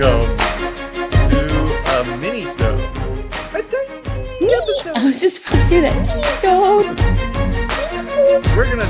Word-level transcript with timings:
welcome 0.00 0.36
to 1.30 2.14
a 2.14 2.16
mini-sode. 2.16 2.80
A 2.80 3.62
tiny 3.62 4.54
episode. 4.54 4.96
I 4.96 5.04
was 5.04 5.20
just 5.20 5.40
about 5.46 5.52
to 5.52 5.62
say 5.62 5.80
that. 5.80 6.40
So 6.40 6.78
We're 8.56 8.64
gonna 8.64 8.84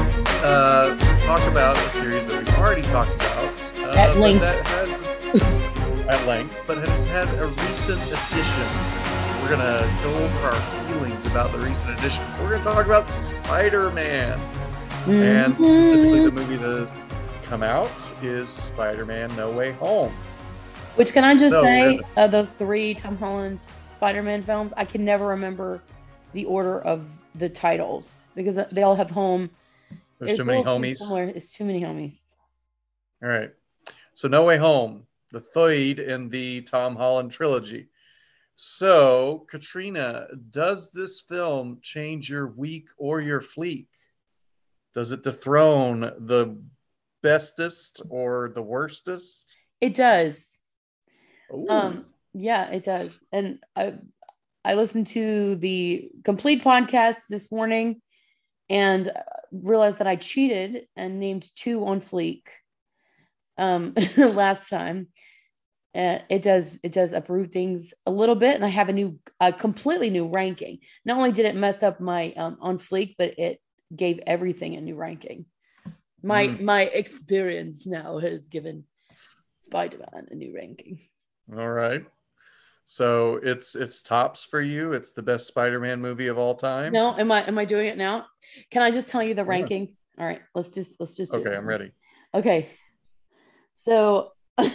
uh, 0.44 0.96
talk 1.20 1.42
about 1.50 1.76
a 1.76 1.90
series 1.90 2.26
that 2.28 2.38
we've 2.38 2.58
already 2.58 2.82
talked 2.82 3.14
about 3.16 3.52
uh, 3.78 3.94
At 3.98 4.16
length. 4.18 4.40
That 4.40 4.66
has 4.68 6.06
at 6.08 6.26
length, 6.26 6.54
but 6.66 6.78
has 6.78 7.04
had 7.06 7.28
a 7.40 7.46
recent 7.46 8.00
addition. 8.02 9.42
We're 9.42 9.50
gonna 9.50 10.00
go 10.04 10.14
over 10.14 10.38
our 10.46 10.60
feelings 10.88 11.26
about 11.26 11.50
the 11.52 11.58
recent 11.58 11.98
additions. 11.98 12.38
We're 12.38 12.50
gonna 12.50 12.62
talk 12.62 12.86
about 12.86 13.10
Spider-Man, 13.10 14.38
and 15.08 15.54
specifically 15.54 16.24
the 16.24 16.30
Mhm. 16.30 16.34
movie 16.34 16.56
that 16.56 16.78
has 16.80 16.92
come 17.44 17.62
out 17.64 17.90
is 18.22 18.48
Spider-Man: 18.48 19.34
No 19.36 19.50
Way 19.50 19.72
Home. 19.72 20.12
Which 20.96 21.12
can 21.12 21.24
I 21.24 21.34
just 21.34 21.52
So, 21.52 21.62
say, 21.62 22.00
of 22.16 22.30
those 22.30 22.50
three 22.50 22.94
Tom 22.94 23.16
Holland 23.16 23.64
Spider-Man 23.88 24.42
films, 24.42 24.72
I 24.76 24.84
can 24.84 25.04
never 25.04 25.26
remember 25.26 25.82
the 26.32 26.44
order 26.44 26.80
of 26.82 27.06
the 27.34 27.48
titles 27.48 28.20
because 28.34 28.56
they 28.70 28.82
all 28.82 28.96
have 28.96 29.10
home. 29.10 29.50
There's 30.18 30.36
too 30.36 30.44
many 30.44 30.62
homies. 30.62 30.96
similar. 30.96 31.24
It's 31.24 31.52
too 31.52 31.64
many 31.64 31.80
homies. 31.80 32.18
All 33.22 33.28
right. 33.28 33.50
So 34.14 34.28
No 34.28 34.44
Way 34.44 34.58
Home, 34.58 35.06
the 35.32 35.40
third 35.40 35.98
in 35.98 36.28
the 36.28 36.62
Tom 36.62 36.96
Holland 36.96 37.30
trilogy. 37.32 37.88
So, 38.56 39.46
Katrina, 39.50 40.28
does 40.50 40.90
this 40.90 41.22
film 41.22 41.78
change 41.80 42.28
your 42.28 42.48
week 42.48 42.88
or 42.98 43.20
your 43.22 43.40
fleek? 43.40 43.86
Does 44.92 45.12
it 45.12 45.22
dethrone 45.22 46.00
the 46.00 46.60
bestest 47.22 48.02
or 48.10 48.50
the 48.54 48.62
worstest? 48.62 49.56
It 49.80 49.94
does. 49.94 50.58
Ooh. 51.52 51.66
Um, 51.68 52.04
yeah, 52.32 52.70
it 52.70 52.84
does. 52.84 53.10
And 53.32 53.58
I 53.76 53.94
I 54.64 54.74
listened 54.74 55.06
to 55.08 55.56
the 55.56 56.10
complete 56.24 56.62
podcast 56.62 57.16
this 57.28 57.50
morning 57.50 58.00
and 58.68 59.10
realized 59.50 59.98
that 59.98 60.06
I 60.06 60.16
cheated 60.16 60.86
and 60.96 61.18
named 61.18 61.48
two 61.56 61.84
on 61.86 62.00
fleek 62.00 62.42
um 63.58 63.94
last 64.16 64.68
time. 64.68 65.08
Uh, 65.92 66.20
it 66.28 66.42
does 66.42 66.78
it 66.84 66.92
does 66.92 67.12
uproot 67.12 67.52
things 67.52 67.92
a 68.06 68.12
little 68.12 68.36
bit 68.36 68.54
and 68.54 68.64
I 68.64 68.68
have 68.68 68.88
a 68.88 68.92
new 68.92 69.18
a 69.40 69.52
completely 69.52 70.08
new 70.08 70.28
ranking. 70.28 70.78
Not 71.04 71.16
only 71.16 71.32
did 71.32 71.46
it 71.46 71.56
mess 71.56 71.82
up 71.82 72.00
my 72.00 72.32
um 72.34 72.58
on 72.60 72.78
fleek, 72.78 73.16
but 73.18 73.38
it 73.38 73.60
gave 73.94 74.20
everything 74.26 74.76
a 74.76 74.80
new 74.80 74.94
ranking. 74.94 75.46
My 76.22 76.46
Mm. 76.48 76.60
my 76.60 76.82
experience 76.82 77.86
now 77.86 78.18
has 78.18 78.46
given 78.48 78.84
Spider-Man 79.58 80.28
a 80.30 80.34
new 80.34 80.54
ranking. 80.54 81.00
All 81.56 81.68
right. 81.68 82.04
So 82.84 83.40
it's 83.42 83.74
it's 83.76 84.02
tops 84.02 84.44
for 84.44 84.60
you. 84.60 84.92
It's 84.92 85.10
the 85.12 85.22
best 85.22 85.46
Spider-Man 85.46 86.00
movie 86.00 86.26
of 86.28 86.38
all 86.38 86.54
time. 86.54 86.92
No, 86.92 87.14
am 87.16 87.30
I 87.30 87.46
am 87.46 87.58
I 87.58 87.64
doing 87.64 87.86
it 87.86 87.96
now? 87.98 88.26
Can 88.70 88.82
I 88.82 88.90
just 88.90 89.08
tell 89.08 89.22
you 89.22 89.34
the 89.34 89.42
Yeah. 89.42 89.48
ranking? 89.48 89.96
All 90.18 90.26
right, 90.26 90.40
let's 90.54 90.70
just 90.70 90.98
let's 91.00 91.16
just 91.16 91.32
Okay. 91.32 91.54
I'm 91.54 91.66
ready. 91.66 91.92
Okay. 92.34 92.70
So 93.74 94.32
I'm 94.58 94.72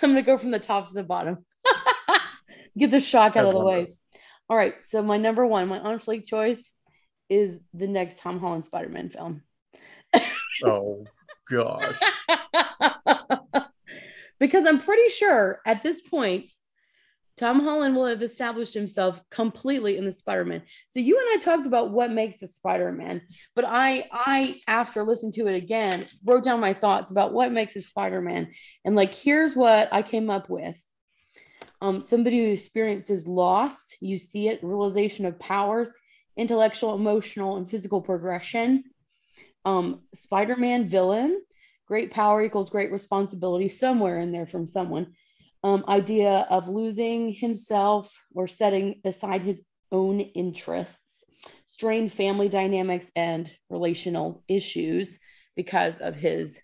gonna 0.00 0.22
go 0.22 0.38
from 0.38 0.50
the 0.50 0.58
top 0.58 0.88
to 0.88 0.94
the 0.94 1.02
bottom. 1.02 1.44
Get 2.78 2.90
the 2.90 3.00
shock 3.00 3.36
out 3.36 3.46
of 3.46 3.52
the 3.52 3.64
way. 3.64 3.88
All 4.48 4.56
right. 4.56 4.74
So 4.84 5.02
my 5.02 5.16
number 5.16 5.46
one, 5.46 5.68
my 5.68 5.78
on 5.78 5.98
fleek 5.98 6.26
choice 6.26 6.74
is 7.28 7.58
the 7.74 7.86
next 7.86 8.18
Tom 8.20 8.40
Holland 8.40 8.64
Spider-Man 8.64 9.10
film. 9.10 9.42
Oh 10.64 11.06
gosh. 11.48 12.00
because 14.40 14.66
I'm 14.66 14.80
pretty 14.80 15.08
sure 15.10 15.60
at 15.64 15.82
this 15.82 16.00
point, 16.00 16.50
Tom 17.36 17.60
Holland 17.60 17.96
will 17.96 18.06
have 18.06 18.22
established 18.22 18.74
himself 18.74 19.18
completely 19.30 19.96
in 19.96 20.04
the 20.04 20.12
Spider-Man. 20.12 20.62
So 20.90 21.00
you 21.00 21.18
and 21.18 21.26
I 21.32 21.42
talked 21.42 21.66
about 21.66 21.90
what 21.90 22.12
makes 22.12 22.42
a 22.42 22.48
Spider-Man, 22.48 23.22
but 23.54 23.64
I, 23.66 24.08
I 24.12 24.60
after 24.66 25.02
listening 25.04 25.32
to 25.32 25.46
it 25.46 25.54
again, 25.54 26.06
wrote 26.24 26.44
down 26.44 26.60
my 26.60 26.74
thoughts 26.74 27.10
about 27.10 27.32
what 27.32 27.52
makes 27.52 27.76
a 27.76 27.82
Spider-Man, 27.82 28.52
and 28.84 28.94
like 28.96 29.14
here's 29.14 29.56
what 29.56 29.88
I 29.90 30.02
came 30.02 30.28
up 30.28 30.50
with. 30.50 30.78
Um, 31.80 32.02
somebody 32.02 32.44
who 32.44 32.52
experiences 32.52 33.26
loss, 33.26 33.74
you 34.00 34.18
see 34.18 34.48
it, 34.48 34.62
realization 34.62 35.24
of 35.24 35.38
powers, 35.38 35.90
intellectual, 36.36 36.94
emotional, 36.94 37.56
and 37.56 37.70
physical 37.70 38.02
progression. 38.02 38.84
Um, 39.64 40.02
Spider-Man 40.14 40.90
villain, 40.90 41.40
great 41.90 42.12
power 42.12 42.40
equals 42.40 42.70
great 42.70 42.92
responsibility 42.92 43.66
somewhere 43.66 44.20
in 44.20 44.30
there 44.30 44.46
from 44.46 44.68
someone. 44.68 45.08
Um, 45.64 45.84
idea 45.88 46.46
of 46.48 46.68
losing 46.68 47.32
himself 47.32 48.16
or 48.32 48.46
setting 48.46 49.00
aside 49.04 49.42
his 49.42 49.60
own 49.90 50.20
interests. 50.20 51.24
Strained 51.66 52.12
family 52.12 52.48
dynamics 52.48 53.10
and 53.16 53.52
relational 53.70 54.44
issues 54.46 55.18
because 55.56 55.98
of 55.98 56.14
his 56.14 56.60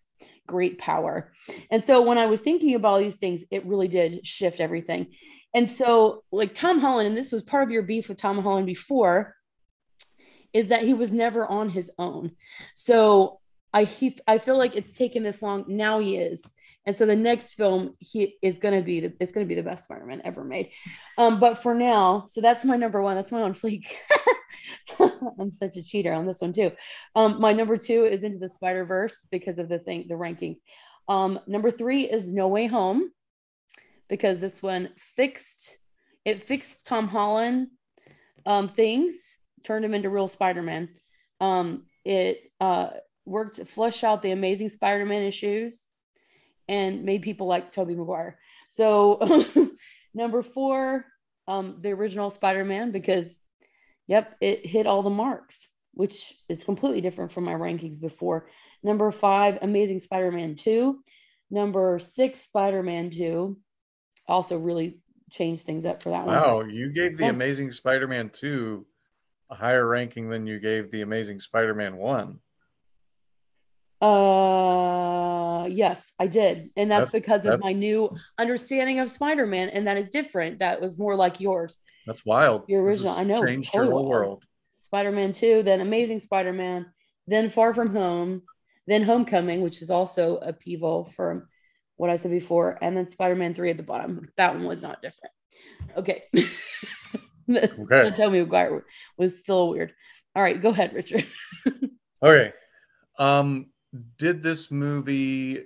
great 0.47 0.79
power. 0.79 1.33
And 1.73 1.85
so 1.85 2.03
when 2.03 2.19
i 2.19 2.27
was 2.27 2.41
thinking 2.41 2.77
about 2.77 2.93
all 2.93 3.01
these 3.01 3.17
things 3.17 3.43
it 3.51 3.67
really 3.67 3.89
did 3.89 4.25
shift 4.25 4.61
everything. 4.61 5.09
And 5.53 5.69
so 5.69 6.23
like 6.31 6.55
tom 6.55 6.79
holland 6.79 7.09
and 7.09 7.17
this 7.17 7.33
was 7.33 7.43
part 7.43 7.65
of 7.65 7.73
your 7.73 7.83
beef 7.83 8.09
with 8.09 8.19
tom 8.19 8.39
holland 8.39 8.67
before 8.67 9.35
is 10.53 10.69
that 10.69 10.85
he 10.85 10.95
was 10.95 11.11
never 11.11 11.45
on 11.47 11.69
his 11.69 11.91
own. 11.99 12.31
So 12.77 13.41
I 13.77 13.85
he 13.85 14.17
I 14.27 14.39
feel 14.39 14.57
like 14.57 14.75
it's 14.75 14.95
taken 14.95 15.23
this 15.23 15.43
long. 15.43 15.67
Now 15.69 15.99
he 15.99 16.17
is, 16.17 16.43
and 16.87 16.97
so 16.97 17.05
the 17.05 17.15
next 17.15 17.55
film 17.55 17.95
he 17.99 18.39
is 18.41 18.59
to 18.59 18.81
be 18.81 19.01
the 19.01 19.13
it's 19.21 19.33
to 19.33 19.45
be 19.45 19.55
the 19.55 19.63
best 19.63 19.85
Spider-Man 19.85 20.23
ever 20.25 20.45
made. 20.45 20.71
Um, 21.19 21.39
but 21.39 21.63
for 21.63 21.75
now, 21.75 22.25
so 22.27 22.41
that's 22.41 22.65
my 22.65 22.79
number 22.79 23.03
one. 23.03 23.17
That's 23.17 23.31
my 23.31 23.43
own 23.43 23.53
fleek. 23.53 23.85
I'm 25.39 25.53
such 25.53 25.77
a 25.77 25.83
cheater 25.83 26.15
on 26.15 26.27
this 26.27 26.41
one 26.41 26.55
too. 26.55 26.73
Um, 27.15 27.39
my 27.39 27.53
number 27.53 27.77
two 27.77 28.07
is 28.07 28.25
Into 28.25 28.39
the 28.39 28.49
Spider 28.49 28.87
Verse 28.87 29.27
because 29.31 29.59
of 29.59 29.69
the 29.69 29.79
thing 29.79 30.07
the 30.09 30.15
rankings. 30.15 30.57
Um, 31.07 31.39
number 31.47 31.71
three 31.71 32.05
is 32.05 32.29
No 32.29 32.49
Way 32.49 32.69
Home 32.69 33.11
because 34.09 34.41
this 34.41 34.63
one 34.63 34.89
fixed 34.97 35.77
it 36.25 36.43
fixed 36.43 36.87
Tom 36.87 37.09
Holland 37.09 37.69
um, 38.47 38.69
things, 38.69 39.37
turned 39.65 39.85
him 39.85 39.93
into 39.93 40.09
real 40.09 40.29
Spider-Man. 40.29 40.89
Um, 41.41 41.85
it 42.07 42.39
uh, 42.59 42.91
worked 43.27 43.57
to 43.57 43.65
flush 43.65 44.05
out 44.05 44.23
the 44.23 44.31
amazing 44.31 44.69
Spider-Man 44.69 45.23
issues 45.23 45.87
and 46.69 47.05
made 47.05 47.23
people 47.23 47.47
like 47.47 47.73
Tobey 47.73 47.95
Maguire. 47.95 48.39
So 48.69 49.21
number 50.15 50.43
four, 50.43 51.05
um, 51.47 51.79
the 51.81 51.91
original 51.91 52.31
Spider-Man, 52.31 52.93
because 52.93 53.39
yep, 54.07 54.37
it 54.41 54.65
hit 54.65 54.87
all 54.87 55.03
the 55.03 55.11
marks, 55.11 55.69
which 55.93 56.35
is 56.49 56.65
completely 56.65 57.01
different 57.01 57.33
from 57.33 57.45
my 57.45 57.55
rankings 57.55 58.01
before. 58.01 58.49
Number 58.83 59.11
five, 59.11 59.59
Amazing 59.63 60.01
Spider-Man 60.01 60.55
2. 60.57 60.99
Number 61.51 61.99
six, 61.99 62.41
Spider-Man 62.41 63.11
2. 63.11 63.57
Also 64.29 64.59
really 64.59 64.99
changed 65.31 65.65
things 65.65 65.85
up 65.85 66.03
for 66.03 66.11
that 66.11 66.27
one. 66.27 66.35
Wow, 66.35 66.61
you 66.63 66.93
gave 66.93 67.17
the 67.17 67.25
Yeah. 67.25 67.31
Amazing 67.31 67.71
Spider-Man 67.71 68.31
2 68.31 68.87
a 69.51 69.55
higher 69.55 69.87
ranking 69.87 70.29
than 70.29 70.47
you 70.47 70.59
gave 70.59 70.91
the 70.91 71.03
Amazing 71.03 71.39
Spider-Man 71.39 71.97
1. 71.97 72.39
Uh, 74.01 75.67
yes, 75.67 76.13
I 76.19 76.27
did. 76.27 76.71
And 76.77 76.91
that's, 76.91 77.13
That's- 77.13 77.23
because 77.23 77.47
of 77.47 77.61
my 77.63 77.73
new 77.73 78.11
understanding 78.39 79.01
of 79.01 79.11
Spider-Man, 79.11 79.69
and 79.71 79.87
that 79.87 79.97
is 79.97 80.11
different. 80.11 80.59
That 80.61 80.81
was 80.81 80.99
more 80.99 81.15
like 81.15 81.41
yours. 81.41 81.77
That's 82.07 82.25
wild. 82.25 82.65
Your 82.69 82.83
original, 82.83 83.11
I 83.13 83.25
know, 83.25 83.45
Changed 83.45 83.75
your 83.75 83.85
whole 83.91 84.09
world. 84.09 84.45
Spider-Man 84.75 85.33
2, 85.33 85.63
then 85.65 85.81
Amazing 85.81 86.21
Spider-Man, 86.21 86.87
then 87.27 87.51
Far 87.51 87.75
From 87.75 87.95
Home, 87.95 88.43
then 88.87 89.03
Homecoming, 89.03 89.63
which 89.63 89.83
is 89.83 89.91
also 89.91 90.37
a 90.37 90.51
upheaval 90.51 91.07
from 91.07 91.49
what 91.97 92.11
I 92.11 92.17
said 92.17 92.31
before, 92.31 92.79
and 92.81 92.97
then 92.97 93.09
Spider-Man 93.09 93.55
3 93.55 93.71
at 93.71 93.77
the 93.79 93.83
bottom. 93.83 94.29
That 94.37 94.55
one 94.55 94.65
was 94.65 94.83
not 94.83 95.03
different. 95.03 95.33
Okay. 95.97 96.25
Okay. 97.49 97.69
Don't 97.89 98.17
tell 98.17 98.29
me 98.31 98.41
Maguire 98.41 98.85
was 99.17 99.39
still 99.39 99.71
weird. 99.71 99.93
All 100.35 100.43
right, 100.43 100.61
go 100.61 100.71
ahead, 100.71 100.93
Richard. 100.95 101.27
Okay. 102.23 102.53
Um, 103.21 103.67
did 104.19 104.43
this 104.43 104.71
movie 104.71 105.65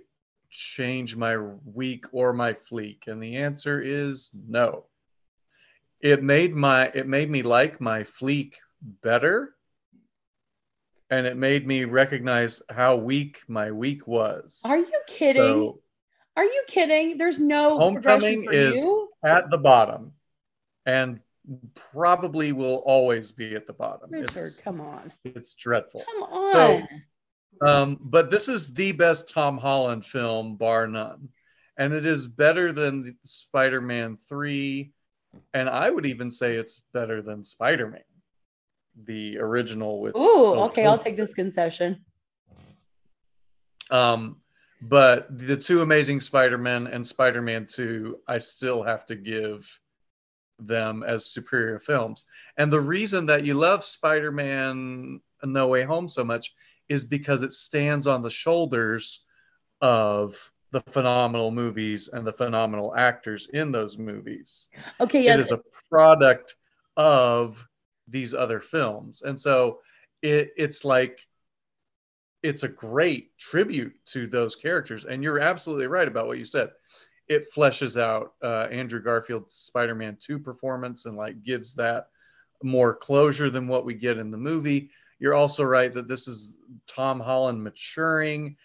change 0.50 1.16
my 1.16 1.36
week 1.64 2.06
or 2.12 2.32
my 2.32 2.52
fleek? 2.52 3.06
And 3.06 3.22
the 3.22 3.36
answer 3.36 3.80
is 3.80 4.30
no. 4.48 4.84
It 6.00 6.22
made 6.22 6.54
my 6.54 6.86
it 6.94 7.06
made 7.06 7.30
me 7.30 7.42
like 7.42 7.80
my 7.80 8.04
fleek 8.04 8.54
better. 8.82 9.54
And 11.10 11.26
it 11.26 11.36
made 11.36 11.66
me 11.66 11.84
recognize 11.84 12.62
how 12.70 12.96
weak 12.96 13.40
my 13.48 13.72
week 13.72 14.06
was. 14.06 14.60
Are 14.64 14.76
you 14.78 15.00
kidding? 15.08 15.42
So 15.42 15.80
Are 16.36 16.44
you 16.44 16.62
kidding? 16.68 17.18
There's 17.18 17.40
no 17.40 17.78
Homecoming 17.78 18.46
is- 18.50 18.76
you. 18.76 19.08
at 19.24 19.50
the 19.50 19.58
bottom 19.58 20.12
and 20.86 21.20
probably 21.92 22.52
will 22.52 22.76
always 22.86 23.32
be 23.32 23.56
at 23.56 23.66
the 23.66 23.72
bottom. 23.72 24.10
Richard, 24.10 24.36
It's, 24.36 24.60
come 24.60 24.80
on. 24.80 25.12
it's 25.24 25.54
dreadful. 25.54 26.04
Come 26.04 26.22
on. 26.22 26.46
So- 26.46 26.82
Um, 27.60 27.98
but 28.00 28.30
this 28.30 28.48
is 28.48 28.72
the 28.72 28.92
best 28.92 29.28
Tom 29.28 29.58
Holland 29.58 30.06
film, 30.06 30.56
bar 30.56 30.86
none. 30.86 31.28
and 31.76 31.92
it 31.92 32.06
is 32.06 32.26
better 32.26 32.72
than 32.72 33.16
Spider-Man 33.24 34.16
3 34.28 34.92
and 35.54 35.68
I 35.68 35.88
would 35.90 36.06
even 36.06 36.30
say 36.30 36.56
it's 36.56 36.82
better 36.92 37.22
than 37.22 37.44
Spider-Man 37.44 38.02
the 39.04 39.38
original 39.38 40.00
with 40.00 40.16
Ooh, 40.16 40.54
okay, 40.66 40.84
I'll 40.84 40.98
take 40.98 41.16
this 41.16 41.34
concession. 41.34 42.04
Um 43.90 44.36
but 44.82 45.26
the 45.38 45.56
two 45.56 45.82
amazing 45.82 46.20
Spider-Man 46.20 46.86
and 46.86 47.06
Spider-Man 47.06 47.66
2 47.66 48.20
I 48.26 48.38
still 48.38 48.82
have 48.82 49.06
to 49.06 49.14
give 49.14 49.68
them 50.58 51.02
as 51.02 51.26
superior 51.26 51.78
films. 51.78 52.26
And 52.56 52.70
the 52.72 52.80
reason 52.80 53.26
that 53.26 53.44
you 53.44 53.54
love 53.54 53.82
Spider-Man 53.84 55.20
No 55.44 55.68
Way 55.68 55.84
Home 55.84 56.08
so 56.08 56.24
much 56.24 56.52
is 56.90 57.04
because 57.04 57.42
it 57.42 57.52
stands 57.52 58.08
on 58.08 58.20
the 58.20 58.28
shoulders 58.28 59.24
of 59.80 60.52
the 60.72 60.80
phenomenal 60.88 61.52
movies 61.52 62.08
and 62.12 62.26
the 62.26 62.32
phenomenal 62.32 62.94
actors 62.94 63.48
in 63.52 63.70
those 63.70 63.96
movies. 63.96 64.68
Okay, 65.00 65.22
yes. 65.22 65.38
It 65.38 65.42
is 65.42 65.52
a 65.52 65.60
product 65.88 66.56
of 66.96 67.64
these 68.08 68.34
other 68.34 68.58
films. 68.58 69.22
And 69.22 69.38
so 69.38 69.78
it, 70.20 70.50
it's 70.56 70.84
like 70.84 71.20
it's 72.42 72.64
a 72.64 72.68
great 72.68 73.38
tribute 73.38 73.94
to 74.06 74.26
those 74.26 74.56
characters. 74.56 75.04
And 75.04 75.22
you're 75.22 75.38
absolutely 75.38 75.86
right 75.86 76.08
about 76.08 76.26
what 76.26 76.38
you 76.38 76.44
said. 76.44 76.70
It 77.28 77.52
fleshes 77.54 78.00
out 78.00 78.32
uh, 78.42 78.66
Andrew 78.70 79.00
Garfield's 79.00 79.54
Spider-Man 79.54 80.16
2 80.18 80.40
performance 80.40 81.06
and 81.06 81.16
like 81.16 81.44
gives 81.44 81.76
that 81.76 82.08
more 82.64 82.94
closure 82.96 83.48
than 83.48 83.68
what 83.68 83.84
we 83.84 83.94
get 83.94 84.18
in 84.18 84.32
the 84.32 84.36
movie. 84.36 84.90
You're 85.20 85.34
also 85.34 85.64
right 85.64 85.92
that 85.92 86.08
this 86.08 86.26
is 86.26 86.56
Tom 86.86 87.20
Holland 87.20 87.62
maturing, 87.62 88.56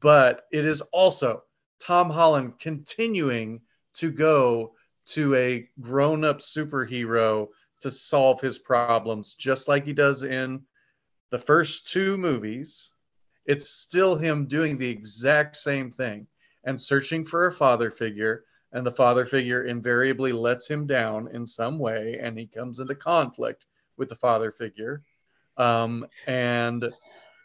but 0.00 0.46
it 0.50 0.64
is 0.64 0.80
also 0.80 1.44
Tom 1.78 2.10
Holland 2.10 2.58
continuing 2.58 3.60
to 3.94 4.10
go 4.10 4.74
to 5.08 5.34
a 5.34 5.68
grown-up 5.80 6.38
superhero 6.38 7.48
to 7.80 7.90
solve 7.90 8.40
his 8.40 8.58
problems 8.58 9.34
just 9.34 9.68
like 9.68 9.84
he 9.84 9.92
does 9.92 10.22
in 10.22 10.62
the 11.30 11.38
first 11.38 11.92
two 11.92 12.16
movies. 12.16 12.94
It's 13.44 13.68
still 13.68 14.16
him 14.16 14.46
doing 14.46 14.78
the 14.78 14.88
exact 14.88 15.56
same 15.56 15.90
thing 15.90 16.26
and 16.64 16.80
searching 16.80 17.24
for 17.24 17.46
a 17.46 17.52
father 17.52 17.90
figure 17.90 18.44
and 18.72 18.84
the 18.84 18.92
father 18.92 19.24
figure 19.24 19.64
invariably 19.64 20.32
lets 20.32 20.66
him 20.68 20.86
down 20.86 21.28
in 21.28 21.46
some 21.46 21.78
way 21.78 22.18
and 22.20 22.38
he 22.38 22.46
comes 22.46 22.80
into 22.80 22.94
conflict 22.94 23.66
with 23.96 24.08
the 24.08 24.16
father 24.16 24.52
figure 24.52 25.02
um, 25.58 26.06
and 26.26 26.92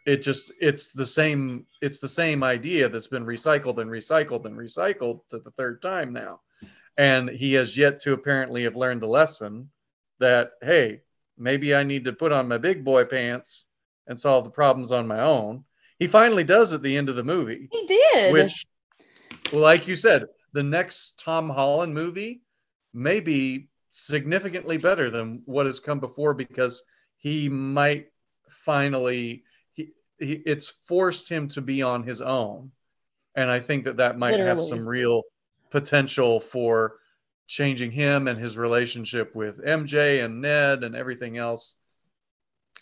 it 0.06 0.22
just 0.22 0.52
it's 0.60 0.92
the 0.92 1.06
same 1.06 1.66
it's 1.80 2.00
the 2.00 2.08
same 2.08 2.42
idea 2.42 2.88
that's 2.88 3.06
been 3.06 3.24
recycled 3.24 3.78
and 3.78 3.90
recycled 3.90 4.44
and 4.44 4.56
recycled 4.56 5.20
to 5.28 5.38
the 5.38 5.50
third 5.52 5.80
time 5.80 6.12
now 6.12 6.40
and 6.96 7.28
he 7.28 7.54
has 7.54 7.76
yet 7.76 8.00
to 8.00 8.12
apparently 8.12 8.64
have 8.64 8.76
learned 8.76 9.00
the 9.00 9.06
lesson 9.06 9.70
that 10.20 10.52
hey 10.62 11.00
maybe 11.38 11.74
i 11.74 11.82
need 11.82 12.04
to 12.04 12.12
put 12.12 12.32
on 12.32 12.48
my 12.48 12.58
big 12.58 12.84
boy 12.84 13.04
pants 13.04 13.66
and 14.06 14.20
solve 14.20 14.44
the 14.44 14.50
problems 14.50 14.92
on 14.92 15.06
my 15.06 15.20
own 15.20 15.64
he 15.98 16.06
finally 16.06 16.44
does 16.44 16.72
at 16.72 16.82
the 16.82 16.96
end 16.96 17.08
of 17.08 17.16
the 17.16 17.24
movie. 17.24 17.68
He 17.70 17.86
did. 17.86 18.32
Which, 18.32 18.66
like 19.52 19.86
you 19.86 19.96
said, 19.96 20.26
the 20.52 20.62
next 20.62 21.18
Tom 21.18 21.48
Holland 21.48 21.94
movie 21.94 22.42
may 22.92 23.20
be 23.20 23.68
significantly 23.90 24.76
better 24.76 25.10
than 25.10 25.42
what 25.46 25.66
has 25.66 25.80
come 25.80 26.00
before 26.00 26.34
because 26.34 26.82
he 27.24 27.48
might 27.48 28.12
finally 28.48 29.42
he, 29.72 29.90
he 30.18 30.34
it's 30.34 30.68
forced 30.68 31.28
him 31.28 31.48
to 31.48 31.60
be 31.60 31.82
on 31.82 32.04
his 32.04 32.22
own 32.22 32.70
and 33.34 33.50
i 33.50 33.58
think 33.58 33.84
that 33.84 33.96
that 33.96 34.16
might 34.16 34.30
Literally. 34.32 34.48
have 34.50 34.60
some 34.60 34.86
real 34.86 35.22
potential 35.70 36.38
for 36.38 36.98
changing 37.46 37.90
him 37.90 38.28
and 38.28 38.38
his 38.38 38.56
relationship 38.56 39.34
with 39.34 39.64
mj 39.64 40.24
and 40.24 40.40
ned 40.40 40.84
and 40.84 40.94
everything 40.94 41.36
else 41.36 41.74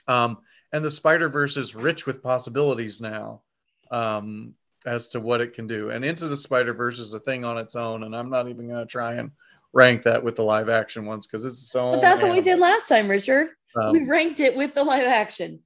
um, 0.09 0.39
and 0.73 0.85
the 0.85 0.91
Spider 0.91 1.29
Verse 1.29 1.57
is 1.57 1.75
rich 1.75 2.07
with 2.07 2.23
possibilities 2.23 3.01
now 3.01 3.43
um, 3.91 4.55
as 4.87 5.09
to 5.11 5.21
what 5.21 5.41
it 5.41 5.55
can 5.55 5.67
do. 5.67 5.91
And 5.91 6.05
Into 6.05 6.29
the 6.29 6.37
Spider 6.37 6.73
Verse 6.73 6.99
is 6.99 7.15
a 7.15 7.21
thing 7.21 7.45
on 7.45 7.59
its 7.59 7.77
own, 7.77 8.03
and 8.03 8.17
I'm 8.17 8.31
not 8.31 8.49
even 8.49 8.69
going 8.69 8.81
to 8.81 8.91
try 8.91 9.15
and 9.15 9.31
rank 9.73 10.03
that 10.03 10.25
with 10.25 10.37
the 10.37 10.43
live 10.43 10.69
action 10.69 11.07
ones 11.07 11.27
because 11.27 11.45
it's 11.45 11.71
so. 11.71 11.93
But 11.93 12.01
that's 12.01 12.21
animal. 12.21 12.37
what 12.37 12.45
we 12.45 12.51
did 12.51 12.59
last 12.59 12.89
time, 12.89 13.09
Richard. 13.09 13.49
Um, 13.77 13.93
we 13.93 14.05
ranked 14.05 14.41
it 14.41 14.57
with 14.57 14.75
the 14.75 14.85
live 14.85 15.05
action. 15.05 15.61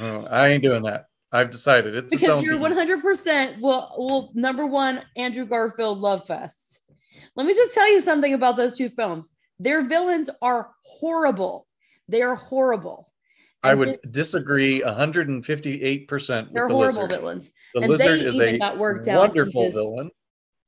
oh, 0.00 0.26
I 0.30 0.48
ain't 0.48 0.62
doing 0.62 0.82
that. 0.84 1.06
I've 1.30 1.50
decided 1.50 1.94
it's 1.94 2.14
because 2.14 2.42
you're 2.42 2.58
100 2.58 3.00
percent 3.00 3.60
well. 3.60 3.94
Well, 3.98 4.30
number 4.34 4.66
one, 4.66 5.02
Andrew 5.16 5.46
Garfield 5.46 5.98
love 5.98 6.26
fest. 6.26 6.82
Let 7.36 7.46
me 7.46 7.54
just 7.54 7.72
tell 7.72 7.90
you 7.90 8.00
something 8.00 8.34
about 8.34 8.56
those 8.56 8.76
two 8.76 8.90
films. 8.90 9.32
Their 9.58 9.86
villains 9.88 10.28
are 10.42 10.70
horrible. 10.84 11.66
They 12.08 12.20
are 12.22 12.34
horrible. 12.34 13.10
I 13.62 13.74
would 13.74 13.98
disagree 14.10 14.80
158% 14.80 15.32
with 15.38 16.52
They're 16.52 16.68
the 16.68 16.74
horrible 16.74 16.78
lizard. 16.80 17.10
villains. 17.10 17.50
The 17.74 17.80
And 17.82 17.90
lizard 17.90 18.20
is 18.20 18.40
a 18.40 18.58
wonderful 19.06 19.70
villain. 19.70 20.10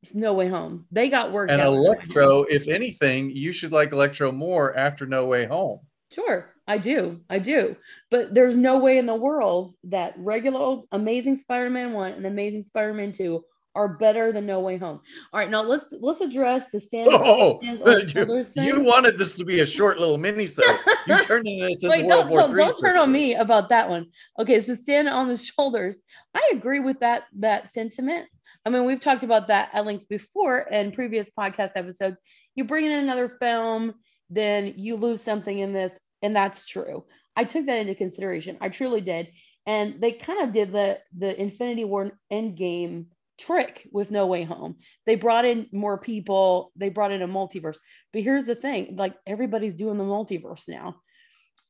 It's 0.03 0.15
no 0.15 0.33
way 0.35 0.49
home. 0.49 0.87
They 0.93 1.09
got 1.09 1.33
worked 1.33 1.51
And 1.51 1.61
out. 1.61 1.73
Electro, 1.73 2.45
if 2.45 2.69
anything, 2.69 3.31
you 3.31 3.53
should 3.53 3.73
like 3.73 3.93
Electro 3.93 4.31
more 4.31 4.77
after 4.77 5.07
No 5.07 5.27
Way 5.27 5.45
Home. 5.47 5.81
Sure, 6.15 6.55
I 6.67 6.79
do. 6.79 7.21
I 7.29 7.41
do. 7.41 7.77
But 8.11 8.35
there's 8.35 8.57
no 8.57 8.79
way 8.79 8.99
in 8.99 9.07
the 9.07 9.15
world 9.15 9.73
that 9.85 10.15
regular 10.17 10.61
old 10.61 10.87
Amazing 10.93 11.39
Spider-Man 11.39 11.93
1 11.93 12.13
and 12.13 12.27
Amazing 12.27 12.63
Spider-Man 12.63 13.13
2 13.13 13.43
are 13.75 13.89
better 13.89 14.33
than 14.33 14.47
No 14.47 14.61
Way 14.61 14.77
Home. 14.77 15.01
All 15.33 15.41
right, 15.41 15.51
now 15.51 15.63
let's 15.63 15.93
let's 16.01 16.21
address 16.21 16.71
the 16.71 16.79
stand. 16.79 17.09
Oh, 17.11 17.59
you, 17.63 18.47
you 18.55 18.81
wanted 18.81 19.19
this 19.19 19.35
to 19.35 19.45
be 19.45 19.61
a 19.61 19.67
short 19.67 19.99
little 19.99 20.19
mini 20.19 20.47
so 20.47 20.63
You 21.07 21.21
turned 21.23 21.47
this 21.47 21.83
into 21.83 21.89
Wait, 21.89 22.07
World 22.07 22.25
don't, 22.25 22.31
War 22.31 22.41
don't, 22.43 22.51
III 22.51 22.57
don't 22.57 22.81
turn 22.81 22.97
on 22.97 23.11
me 23.11 23.35
about 23.35 23.69
that 23.71 23.89
one. 23.89 24.07
Okay, 24.39 24.61
so 24.61 24.75
stand 24.75 25.09
on 25.09 25.29
the 25.29 25.37
shoulders. 25.59 26.01
I 26.35 26.53
agree 26.53 26.81
with 26.81 27.01
that 27.01 27.25
that 27.41 27.73
sentiment. 27.73 28.29
I 28.65 28.71
mean, 28.71 28.85
we've 28.85 29.01
talked 29.01 29.25
about 29.25 29.49
that 29.49 29.71
at 29.73 29.85
length 29.85 30.09
before 30.09 30.61
in 30.61 30.93
previous 30.93 31.29
podcast 31.29 31.73
episodes. 31.75 32.17
You 32.55 32.65
bring 32.65 32.87
in 32.87 32.93
another 32.93 33.37
film, 33.41 33.95
then 34.31 34.75
you 34.77 34.97
lose 34.97 35.21
something 35.21 35.59
in 35.59 35.73
this, 35.73 35.93
and 36.25 36.35
that's 36.35 36.67
true. 36.67 37.05
I 37.37 37.45
took 37.45 37.67
that 37.67 37.79
into 37.79 37.95
consideration. 37.95 38.59
I 38.61 38.69
truly 38.69 39.01
did, 39.01 39.29
and 39.67 40.01
they 40.01 40.13
kind 40.13 40.43
of 40.43 40.53
did 40.53 40.73
the 40.73 40.99
the 41.17 41.41
Infinity 41.41 41.85
War 41.85 42.19
Endgame 42.33 43.07
trick 43.39 43.87
with 43.93 44.11
No 44.11 44.27
Way 44.27 44.45
Home. 44.45 44.77
They 45.07 45.17
brought 45.17 45.45
in 45.45 45.67
more 45.73 45.99
people. 45.99 46.73
They 46.77 46.89
brought 46.89 47.13
in 47.13 47.23
a 47.23 47.29
multiverse. 47.29 47.77
But 48.13 48.23
here's 48.23 48.47
the 48.47 48.55
thing: 48.55 48.97
like 48.97 49.15
everybody's 49.27 49.75
doing 49.75 49.99
the 49.99 50.05
multiverse 50.05 50.69
now 50.69 50.97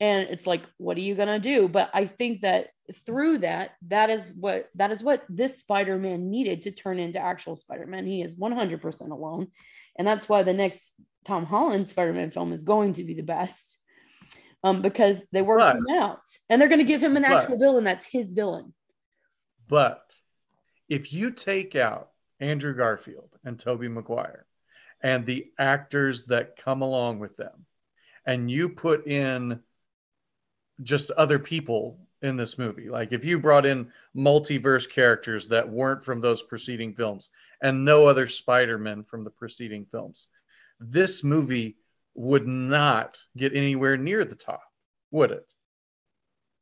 and 0.01 0.29
it's 0.29 0.47
like 0.47 0.63
what 0.79 0.97
are 0.97 1.01
you 1.01 1.15
to 1.15 1.39
do 1.39 1.69
but 1.69 1.91
i 1.95 2.07
think 2.07 2.43
that 2.43 2.69
through 3.07 3.39
that 3.39 3.71
that 3.87 4.11
is 4.11 4.33
what 4.39 4.69
that 4.75 4.91
is 4.91 5.03
what 5.03 5.25
this 5.29 5.59
spider-man 5.59 6.31
needed 6.31 6.63
to 6.63 6.71
turn 6.71 6.99
into 6.99 7.19
actual 7.19 7.57
spider-man 7.57 8.07
he 8.07 8.23
is 8.23 8.35
100% 8.35 9.11
alone 9.11 9.49
and 9.97 10.07
that's 10.07 10.29
why 10.29 10.43
the 10.43 10.53
next 10.53 10.93
tom 11.25 11.47
holland 11.47 11.89
spider-man 11.89 12.31
film 12.31 12.53
is 12.53 12.63
going 12.63 12.93
to 12.95 13.05
be 13.05 13.15
the 13.15 13.23
best 13.23 13.79
um, 14.65 14.79
because 14.79 15.19
they 15.31 15.43
worked 15.43 15.61
But- 15.61 15.77
him 15.77 15.89
out 15.91 16.23
and 16.49 16.61
they're 16.61 16.69
going 16.69 16.81
to 16.81 16.85
give 16.85 17.03
him 17.03 17.17
an 17.17 17.23
But- 17.23 17.43
actual 17.43 17.59
villain 17.59 17.85
that's 17.85 18.07
his 18.07 18.33
villain. 18.33 18.73
But 19.69 20.13
if 20.89 21.13
you 21.13 21.31
take 21.31 21.77
out 21.77 22.11
Andrew 22.41 22.75
Garfield 22.75 23.31
and 23.45 23.59
Tobey 23.59 23.89
Maguire 23.89 24.47
and 25.03 25.25
the 25.25 25.53
actors 25.59 26.25
that 26.27 26.57
come 26.57 26.83
along 26.83 27.19
with 27.21 27.37
them, 27.37 27.67
and 28.27 28.51
you 28.51 28.71
put 28.71 29.07
in 29.07 29.61
just 30.83 31.11
other 31.11 31.39
people 31.39 31.99
in 32.23 32.37
this 32.37 32.59
movie, 32.59 32.89
like 32.89 33.13
if 33.13 33.25
you 33.25 33.39
brought 33.39 33.67
in 33.67 33.93
multiverse 34.17 34.89
characters 34.91 35.49
that 35.49 35.69
weren't 35.69 36.05
from 36.05 36.21
those 36.21 36.43
preceding 36.43 36.95
films 36.95 37.31
and 37.61 37.85
no 37.85 38.07
other 38.07 38.27
Spider-Man 38.27 39.05
from 39.05 39.25
the 39.25 39.31
preceding 39.31 39.85
films, 39.87 40.29
this 40.81 41.23
movie 41.23 41.77
would 42.15 42.47
not 42.47 43.19
get 43.37 43.55
anywhere 43.55 43.97
near 43.97 44.25
the 44.25 44.37
top, 44.37 44.63
would 45.11 45.31
it? 45.31 45.53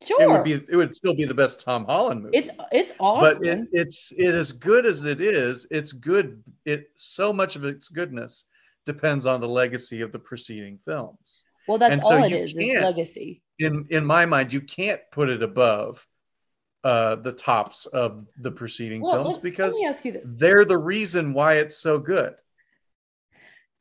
sure 0.05 0.21
It 0.21 0.29
would 0.29 0.43
be 0.43 0.53
it 0.53 0.75
would 0.75 0.95
still 0.95 1.13
be 1.13 1.25
the 1.25 1.33
best 1.33 1.61
Tom 1.61 1.85
Holland 1.85 2.23
movie. 2.23 2.37
It's 2.37 2.49
it's 2.71 2.93
awesome 2.99 3.41
but 3.41 3.47
it, 3.47 3.69
it's 3.71 4.11
it 4.17 4.33
as 4.33 4.51
good 4.51 4.85
as 4.85 5.05
it 5.05 5.21
is 5.21 5.65
it's 5.71 5.93
good 5.93 6.43
it 6.65 6.87
so 6.95 7.31
much 7.31 7.55
of 7.55 7.63
its 7.63 7.89
goodness 7.89 8.45
depends 8.85 9.25
on 9.25 9.39
the 9.39 9.47
legacy 9.47 10.01
of 10.01 10.11
the 10.11 10.19
preceding 10.19 10.77
films. 10.83 11.45
Well 11.67 11.77
that's 11.77 11.93
and 11.93 12.03
so 12.03 12.17
all 12.17 12.23
it 12.25 12.33
is 12.33 12.55
is 12.55 12.73
legacy. 12.81 13.41
in 13.59 13.85
in 13.89 14.05
my 14.05 14.25
mind 14.25 14.51
you 14.51 14.61
can't 14.61 14.99
put 15.11 15.29
it 15.29 15.41
above 15.41 16.05
uh 16.83 17.15
the 17.15 17.31
tops 17.31 17.85
of 17.85 18.27
the 18.39 18.51
preceding 18.51 19.01
well 19.01 19.23
films 19.23 19.35
let- 19.35 19.43
because 19.43 19.73
let 19.75 19.81
me 19.81 19.87
ask 19.87 20.05
you 20.05 20.11
this. 20.11 20.37
they're 20.37 20.65
the 20.65 20.77
reason 20.77 21.33
why 21.33 21.55
it's 21.59 21.77
so 21.77 21.97
good 21.97 22.33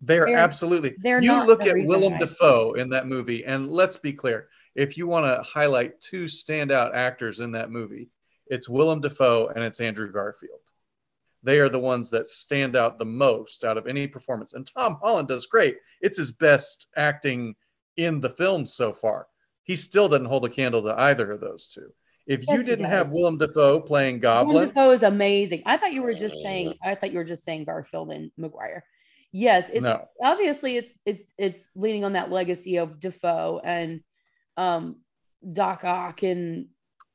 they're, 0.03 0.27
They're- 0.27 0.37
absolutely 0.37 0.95
they're 0.99 1.23
you 1.23 1.33
look 1.47 1.63
the 1.63 1.71
at 1.71 1.87
willem 1.87 2.15
why. 2.15 2.19
dafoe 2.19 2.73
in 2.75 2.91
that 2.91 3.07
movie 3.07 3.45
and 3.45 3.69
let's 3.69 3.97
be 3.97 4.13
clear 4.13 4.49
if 4.75 4.99
you 4.99 5.07
want 5.07 5.27
to 5.27 5.43
highlight 5.43 6.01
two 6.01 6.25
standout 6.25 6.95
actors 6.95 7.41
in 7.41 7.53
that 7.53 7.71
movie 7.71 8.09
it's 8.49 8.69
willem 8.69 9.01
dafoe 9.01 9.51
and 9.55 9.65
it's 9.65 9.81
andrew 9.81 10.13
garfield 10.13 10.61
they 11.43 11.59
are 11.59 11.69
the 11.69 11.79
ones 11.79 12.11
that 12.11 12.29
stand 12.29 12.77
out 12.77 12.99
the 12.99 13.05
most 13.05 13.65
out 13.65 13.77
of 13.77 13.87
any 13.87 14.07
performance. 14.07 14.55
And 14.55 14.67
Tom 14.67 14.99
Holland 15.03 15.29
does 15.29 15.47
great. 15.47 15.79
It's 16.01 16.19
his 16.19 16.33
best 16.33 16.87
acting 16.97 17.55
in 17.97 18.21
the 18.21 18.29
film 18.29 18.65
so 18.65 18.93
far. 18.93 19.27
He 19.65 19.77
still 19.77 20.09
doesn't 20.09 20.27
hold 20.27 20.45
a 20.45 20.49
candle 20.49 20.83
to 20.83 20.99
either 21.01 21.31
of 21.33 21.41
those 21.41 21.69
two. 21.69 21.93
If 22.27 22.47
Yes, 22.47 22.57
you 22.57 22.63
didn't 22.63 22.87
have 22.87 23.11
Willem 23.11 23.39
Dafoe 23.39 23.81
playing 23.81 24.21
Willem 24.21 24.47
Goblin, 24.47 24.69
Dafoe 24.69 24.93
is 24.93 25.03
amazing. 25.03 25.63
I 25.67 25.77
thought 25.77 25.93
you 25.93 26.03
were 26.05 26.15
just 26.15 26.37
uh, 26.37 26.43
saying. 26.43 26.75
I 26.83 26.95
thought 26.95 27.11
you 27.11 27.19
were 27.19 27.25
just 27.25 27.45
saying 27.45 27.65
Garfield 27.65 28.13
and 28.13 28.31
Maguire. 28.37 28.85
Yes, 29.33 29.71
it's 29.73 29.83
no, 29.83 30.09
obviously 30.23 30.77
it's 30.77 30.93
it's 31.07 31.33
it's 31.39 31.71
leaning 31.75 32.05
on 32.05 32.13
that 32.13 32.31
legacy 32.31 32.77
of 32.77 33.01
Dafoe 33.01 33.61
and 33.65 34.03
um 34.59 34.97
Doc 35.51 35.85
Ock 35.85 36.23
and 36.23 36.67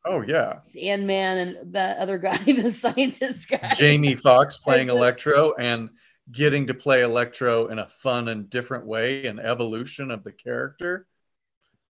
oh 0.04 0.22
yeah, 0.22 0.60
Sandman 0.70 1.38
and 1.38 1.74
the 1.74 2.02
other 2.02 2.18
guy, 2.18 2.38
the 2.46 2.72
scientist 2.72 3.50
guy. 3.50 3.72
Jamie 3.76 4.16
Foxx 4.16 4.58
playing 4.64 4.90
Electro 4.90 5.54
and 5.60 5.90
getting 6.32 6.68
to 6.68 6.74
play 6.74 7.04
Electro 7.04 7.68
in 7.68 7.78
a 7.78 7.88
fun 7.88 8.28
and 8.30 8.50
different 8.50 8.88
way, 8.88 9.28
an 9.28 9.40
evolution 9.40 10.10
of 10.10 10.24
the 10.24 10.32
character. 10.32 11.08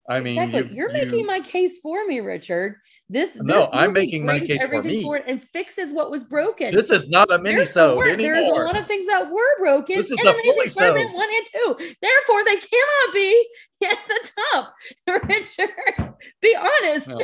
I 0.10 0.20
mean, 0.20 0.38
exactly. 0.38 0.70
you, 0.72 0.76
You're 0.76 0.92
you- 0.92 1.06
making 1.06 1.26
my 1.26 1.40
case 1.40 1.80
for 1.80 2.06
me, 2.06 2.20
Richard. 2.20 2.76
This 3.10 3.36
No, 3.36 3.60
this 3.62 3.70
I'm 3.74 3.92
making 3.94 4.26
my 4.26 4.40
case 4.40 4.64
for 4.64 4.82
me. 4.82 5.04
forward 5.04 5.24
and 5.28 5.42
fixes 5.42 5.92
what 5.92 6.10
was 6.10 6.24
broken. 6.24 6.74
this 6.74 6.90
is 6.90 7.10
not 7.10 7.30
a 7.32 7.38
mini 7.38 7.66
so 7.66 8.02
there's 8.02 8.48
a 8.48 8.50
lot 8.50 8.78
of 8.78 8.88
things 8.88 9.06
that 9.08 9.30
were 9.30 9.60
broken. 9.60 9.98
This 9.98 10.10
is 10.10 10.20
in 10.20 10.28
a 10.28 10.34
fully 10.34 10.70
Spider-Man 10.70 11.14
one 11.14 11.28
and 11.30 11.46
two. 11.54 11.96
Therefore, 12.02 12.44
they 12.46 12.56
cannot 12.56 13.14
be 13.14 13.48
at 13.86 14.00
the 14.08 14.30
top. 14.52 14.74
Richard, 15.28 16.14
be 16.42 16.56
honest. 16.56 17.08
No. 17.10 17.20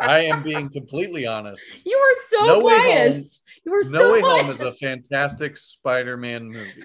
I 0.00 0.22
am 0.24 0.42
being 0.42 0.68
completely 0.70 1.26
honest. 1.26 1.82
You 1.86 1.96
are 1.96 2.16
so 2.28 2.46
No 2.46 2.58
Way 2.60 2.74
Home- 2.74 2.82
biased. 2.84 3.42
You 3.64 3.72
are 3.74 3.82
No 3.84 3.98
so 4.00 4.12
Way 4.12 4.20
Home 4.20 4.50
is 4.50 4.60
a 4.60 4.72
fantastic 4.72 5.56
Spider-Man 5.56 6.46
movie. 6.48 6.82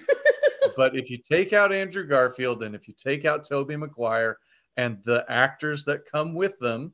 But 0.76 0.96
if 0.96 1.10
you 1.10 1.18
take 1.18 1.52
out 1.52 1.72
Andrew 1.72 2.06
Garfield 2.06 2.62
and 2.62 2.74
if 2.74 2.88
you 2.88 2.94
take 2.94 3.24
out 3.24 3.44
Tobey 3.44 3.76
Maguire 3.76 4.38
and 4.76 5.02
the 5.04 5.24
actors 5.28 5.84
that 5.84 6.06
come 6.10 6.34
with 6.34 6.58
them, 6.58 6.92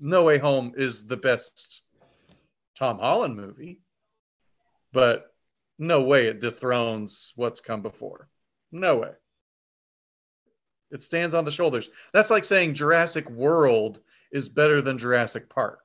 No 0.00 0.24
Way 0.24 0.38
Home 0.38 0.72
is 0.76 1.06
the 1.06 1.16
best 1.16 1.82
Tom 2.78 2.98
Holland 2.98 3.36
movie. 3.36 3.80
But 4.92 5.34
no 5.78 6.02
way 6.02 6.28
it 6.28 6.40
dethrones 6.40 7.32
what's 7.36 7.60
come 7.60 7.82
before. 7.82 8.28
No 8.70 8.98
way. 8.98 9.10
It 10.90 11.02
stands 11.02 11.34
on 11.34 11.44
the 11.44 11.50
shoulders. 11.50 11.90
That's 12.12 12.30
like 12.30 12.44
saying 12.44 12.74
Jurassic 12.74 13.28
World 13.28 14.00
is 14.30 14.48
better 14.48 14.80
than 14.80 14.98
Jurassic 14.98 15.48
Park. 15.48 15.80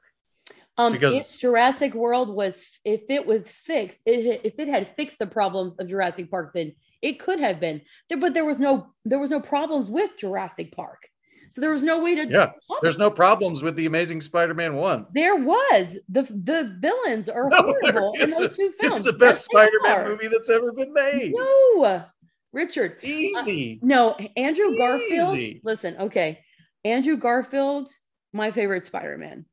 Um, 0.79 0.93
because- 0.93 1.33
if 1.33 1.39
Jurassic 1.39 1.93
World 1.93 2.33
was, 2.33 2.65
if 2.85 3.01
it 3.09 3.25
was 3.25 3.51
fixed, 3.51 4.01
it, 4.05 4.41
if 4.45 4.57
it 4.59 4.67
had 4.69 4.95
fixed 4.95 5.19
the 5.19 5.27
problems 5.27 5.77
of 5.77 5.89
Jurassic 5.89 6.31
Park, 6.31 6.51
then 6.53 6.73
it 7.01 7.19
could 7.19 7.39
have 7.39 7.59
been 7.59 7.81
there. 8.09 8.17
But 8.17 8.33
there 8.33 8.45
was 8.45 8.59
no, 8.59 8.93
there 9.03 9.19
was 9.19 9.29
no 9.29 9.41
problems 9.41 9.89
with 9.89 10.17
Jurassic 10.17 10.71
Park, 10.71 11.07
so 11.49 11.59
there 11.61 11.71
was 11.71 11.83
no 11.83 12.01
way 12.01 12.15
to. 12.15 12.27
Yeah, 12.27 12.51
There's 12.81 12.97
no 12.97 13.11
problems 13.11 13.61
with 13.61 13.75
the 13.75 13.87
Amazing 13.87 14.21
Spider-Man 14.21 14.75
1. 14.75 15.07
There 15.13 15.35
was 15.35 15.97
the 16.07 16.23
the 16.23 16.77
villains 16.79 17.27
are 17.27 17.49
No, 17.49 17.57
horrible 17.81 18.13
in 18.19 18.29
those 18.29 18.53
two 18.53 18.71
films. 18.79 18.97
It's 18.97 19.05
the 19.05 19.13
best 19.13 19.49
Yes, 19.51 19.69
Spider-Man 19.69 20.07
movie 20.07 20.27
that's 20.27 20.49
ever 20.49 20.71
been 20.71 20.93
made. 20.93 21.33
No, 21.35 22.05
Richard. 22.53 22.97
Easy. 23.03 23.79
No, 23.81 24.15
Andrew 24.37 24.77
Garfield. 24.77 25.37
Listen, 25.63 25.97
okay, 25.99 26.39
Andrew 26.85 27.17
Garfield, 27.17 27.89
my 28.33 28.51
favorite 28.51 28.83
Spider-Man, 28.85 29.45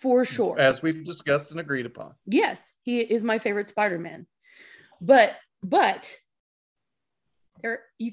for 0.00 0.24
sure. 0.24 0.58
As 0.58 0.82
we've 0.82 1.04
discussed 1.04 1.50
and 1.50 1.60
agreed 1.60 1.86
upon. 1.86 2.14
yes, 2.26 2.72
he 2.82 3.00
is 3.00 3.22
my 3.22 3.38
favorite 3.38 3.68
Spider-Man. 3.68 4.26
But 5.00 5.36
but 5.62 6.14
there 7.62 7.80
you 7.98 8.12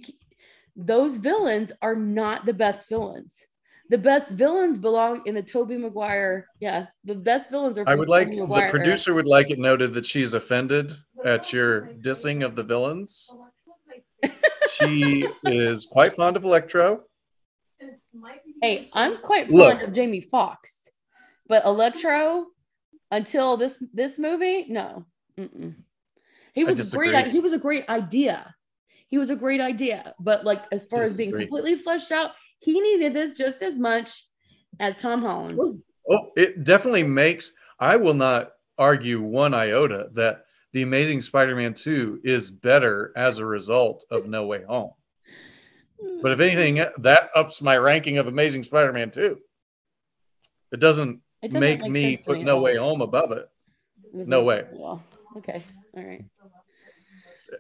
those 0.75 1.17
villains 1.17 1.71
are 1.81 1.95
not 1.95 2.45
the 2.45 2.53
best 2.53 2.89
villains. 2.89 3.45
The 3.89 3.97
best 3.97 4.31
villains 4.31 4.79
belong 4.79 5.21
in 5.25 5.35
the 5.35 5.43
Tobey 5.43 5.77
Maguire. 5.77 6.47
Yeah, 6.59 6.87
the 7.03 7.15
best 7.15 7.51
villains 7.51 7.77
are. 7.77 7.83
I 7.87 7.95
would 7.95 8.09
like 8.09 8.29
the 8.29 8.41
Maguire 8.41 8.61
era. 8.63 8.71
producer 8.71 9.13
would 9.13 9.27
like 9.27 9.51
it 9.51 9.59
noted 9.59 9.93
that 9.93 10.05
she's 10.05 10.33
offended 10.33 10.93
at 11.23 11.53
your 11.53 11.89
dissing 12.01 12.43
of 12.43 12.55
the 12.55 12.63
villains. 12.63 13.29
She 14.71 15.27
is 15.43 15.85
quite 15.85 16.15
fond 16.15 16.37
of 16.37 16.43
Electro. 16.43 17.03
Hey, 18.61 18.89
I'm 18.93 19.17
quite 19.17 19.49
Look. 19.51 19.73
fond 19.73 19.87
of 19.87 19.93
Jamie 19.93 20.21
Foxx, 20.21 20.82
but 21.53 21.65
Electro, 21.65 22.48
until 23.12 23.57
this 23.57 23.77
this 23.93 24.17
movie, 24.17 24.65
no. 24.69 25.05
Mm-mm. 25.39 25.75
He 26.55 26.63
was 26.63 26.79
a 26.79 26.98
great. 26.98 27.27
He 27.27 27.39
was 27.41 27.53
a 27.53 27.60
great 27.60 27.88
idea. 27.89 28.55
He 29.10 29.19
was 29.19 29.29
a 29.29 29.36
great 29.36 29.62
idea, 29.62 30.15
but 30.19 30.43
like 30.45 30.63
as 30.72 30.83
far 30.86 31.03
as 31.03 31.15
being 31.15 31.31
completely 31.31 31.75
fleshed 31.75 32.12
out, 32.12 32.31
he 32.57 32.81
needed 32.81 33.13
this 33.13 33.33
just 33.33 33.62
as 33.62 33.77
much 33.77 34.27
as 34.79 34.98
Tom 34.98 35.22
Holland. 35.22 35.60
Oh, 35.62 35.77
oh, 36.10 36.31
it 36.36 36.63
definitely 36.63 37.03
makes. 37.03 37.51
I 37.79 37.98
will 37.98 38.15
not 38.15 38.53
argue 38.79 39.22
one 39.22 39.53
iota 39.53 40.07
that 40.13 40.45
the 40.72 40.81
Amazing 40.81 41.22
Spider-Man 41.22 41.75
2 41.75 42.22
is 42.24 42.50
better 42.50 43.13
as 43.15 43.38
a 43.38 43.45
result 43.45 44.05
of 44.10 44.25
No 44.25 44.48
Way 44.48 44.63
Home. 44.67 44.93
But 46.24 46.31
if 46.31 46.39
anything, 46.39 46.83
that 46.98 47.29
ups 47.36 47.62
my 47.62 47.77
ranking 47.77 48.17
of 48.17 48.25
Amazing 48.25 48.63
Spider-Man 48.63 49.12
2. 49.12 49.38
It 50.72 50.79
doesn't 50.79 51.22
make, 51.51 51.81
make 51.81 51.91
me 51.91 52.17
put 52.17 52.38
me 52.38 52.43
No. 52.43 52.62
Way 52.62 52.77
Home 52.77 53.01
above 53.01 53.31
it. 53.31 53.50
This 54.13 54.27
no 54.27 54.43
way. 54.43 54.65
Well, 54.71 55.03
okay, 55.38 55.63
all 55.97 56.03
right. 56.03 56.23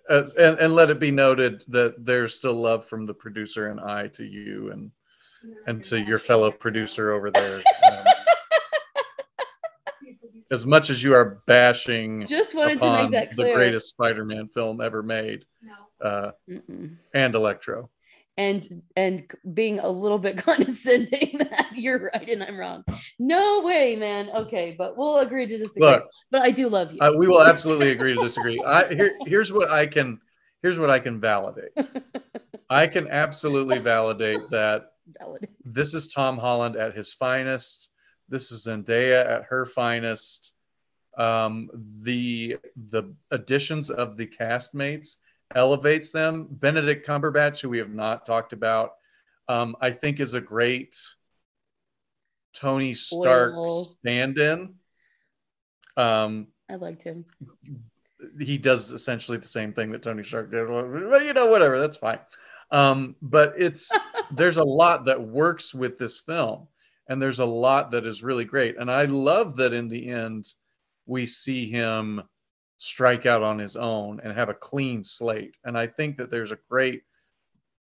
Uh, 0.09 0.23
and, 0.39 0.57
and 0.59 0.73
let 0.73 0.89
it 0.89 0.99
be 0.99 1.11
noted 1.11 1.63
that 1.67 2.03
there's 2.03 2.33
still 2.33 2.53
love 2.53 2.85
from 2.85 3.05
the 3.05 3.13
producer 3.13 3.67
and 3.69 3.79
I 3.79 4.07
to 4.09 4.23
you 4.23 4.71
and 4.71 4.91
and 5.67 5.83
to 5.83 5.99
your 5.99 6.17
fellow 6.19 6.51
producer 6.51 7.11
over 7.11 7.29
there. 7.29 7.61
Um, 7.85 8.05
as 10.51 10.65
much 10.65 10.89
as 10.89 11.03
you 11.03 11.13
are 11.13 11.41
bashing 11.47 12.25
Just 12.25 12.55
wanted 12.55 12.79
to 12.79 13.03
make 13.03 13.11
that 13.11 13.33
clear. 13.35 13.49
the 13.49 13.53
greatest 13.53 13.89
Spider-Man 13.89 14.47
film 14.47 14.79
ever 14.81 15.03
made, 15.03 15.45
uh, 16.01 16.31
and 17.13 17.35
Electro. 17.35 17.89
and 18.37 18.81
and 18.95 19.29
being 19.53 19.79
a 19.79 19.89
little 19.89 20.19
bit 20.19 20.37
condescending 20.45 21.39
you're 21.77 22.11
right 22.13 22.29
and 22.29 22.43
I'm 22.43 22.57
wrong. 22.57 22.83
No 23.19 23.61
way, 23.61 23.95
man. 23.95 24.29
Okay, 24.29 24.75
but 24.77 24.97
we'll 24.97 25.19
agree 25.19 25.45
to 25.45 25.57
disagree. 25.57 25.81
Look, 25.81 26.09
but 26.31 26.41
I 26.41 26.51
do 26.51 26.69
love 26.69 26.93
you. 26.93 26.99
uh, 27.01 27.13
we 27.15 27.27
will 27.27 27.43
absolutely 27.43 27.91
agree 27.91 28.15
to 28.15 28.21
disagree. 28.21 28.61
I 28.65 28.93
here, 28.93 29.15
here's 29.25 29.51
what 29.51 29.69
I 29.69 29.87
can 29.87 30.19
here's 30.61 30.79
what 30.79 30.89
I 30.89 30.99
can 30.99 31.19
validate. 31.19 31.71
I 32.69 32.87
can 32.87 33.07
absolutely 33.07 33.79
validate 33.79 34.49
that 34.51 34.93
Valid. 35.19 35.47
this 35.63 35.93
is 35.93 36.07
Tom 36.07 36.37
Holland 36.37 36.75
at 36.75 36.95
his 36.95 37.13
finest. 37.13 37.89
This 38.29 38.51
is 38.51 38.65
Zendaya 38.65 39.25
at 39.25 39.43
her 39.43 39.65
finest. 39.65 40.53
Um, 41.17 41.69
the 42.01 42.57
the 42.89 43.13
additions 43.29 43.91
of 43.91 44.17
the 44.17 44.25
castmates 44.25 45.17
elevates 45.53 46.11
them. 46.11 46.47
Benedict 46.49 47.05
Cumberbatch, 47.05 47.61
who 47.61 47.69
we 47.69 47.77
have 47.77 47.93
not 47.93 48.25
talked 48.25 48.53
about, 48.53 48.93
um, 49.47 49.75
I 49.81 49.91
think 49.91 50.19
is 50.19 50.33
a 50.33 50.41
great 50.41 50.95
Tony 52.53 52.93
Stark 52.93 53.53
stand-in. 53.99 54.75
Um, 55.97 56.47
I 56.69 56.75
liked 56.75 57.03
him. 57.03 57.25
he 58.39 58.57
does 58.57 58.91
essentially 58.91 59.37
the 59.37 59.47
same 59.47 59.73
thing 59.73 59.91
that 59.91 60.03
Tony 60.03 60.23
Stark 60.23 60.51
did. 60.51 60.67
But 60.67 61.25
you 61.25 61.33
know, 61.33 61.47
whatever, 61.47 61.79
that's 61.79 61.97
fine. 61.97 62.19
Um, 62.71 63.15
but 63.21 63.53
it's 63.57 63.91
there's 64.31 64.57
a 64.57 64.63
lot 64.63 65.05
that 65.05 65.21
works 65.21 65.73
with 65.73 65.97
this 65.97 66.19
film, 66.19 66.67
and 67.07 67.21
there's 67.21 67.39
a 67.39 67.45
lot 67.45 67.91
that 67.91 68.07
is 68.07 68.23
really 68.23 68.45
great. 68.45 68.77
And 68.77 68.89
I 68.89 69.05
love 69.05 69.57
that 69.57 69.73
in 69.73 69.87
the 69.87 70.09
end, 70.09 70.51
we 71.05 71.25
see 71.25 71.69
him 71.69 72.23
strike 72.77 73.25
out 73.25 73.43
on 73.43 73.59
his 73.59 73.75
own 73.77 74.19
and 74.21 74.33
have 74.33 74.49
a 74.49 74.53
clean 74.53 75.03
slate. 75.03 75.55
And 75.63 75.77
I 75.77 75.87
think 75.87 76.17
that 76.17 76.29
there's 76.29 76.51
a 76.51 76.59
great 76.69 77.03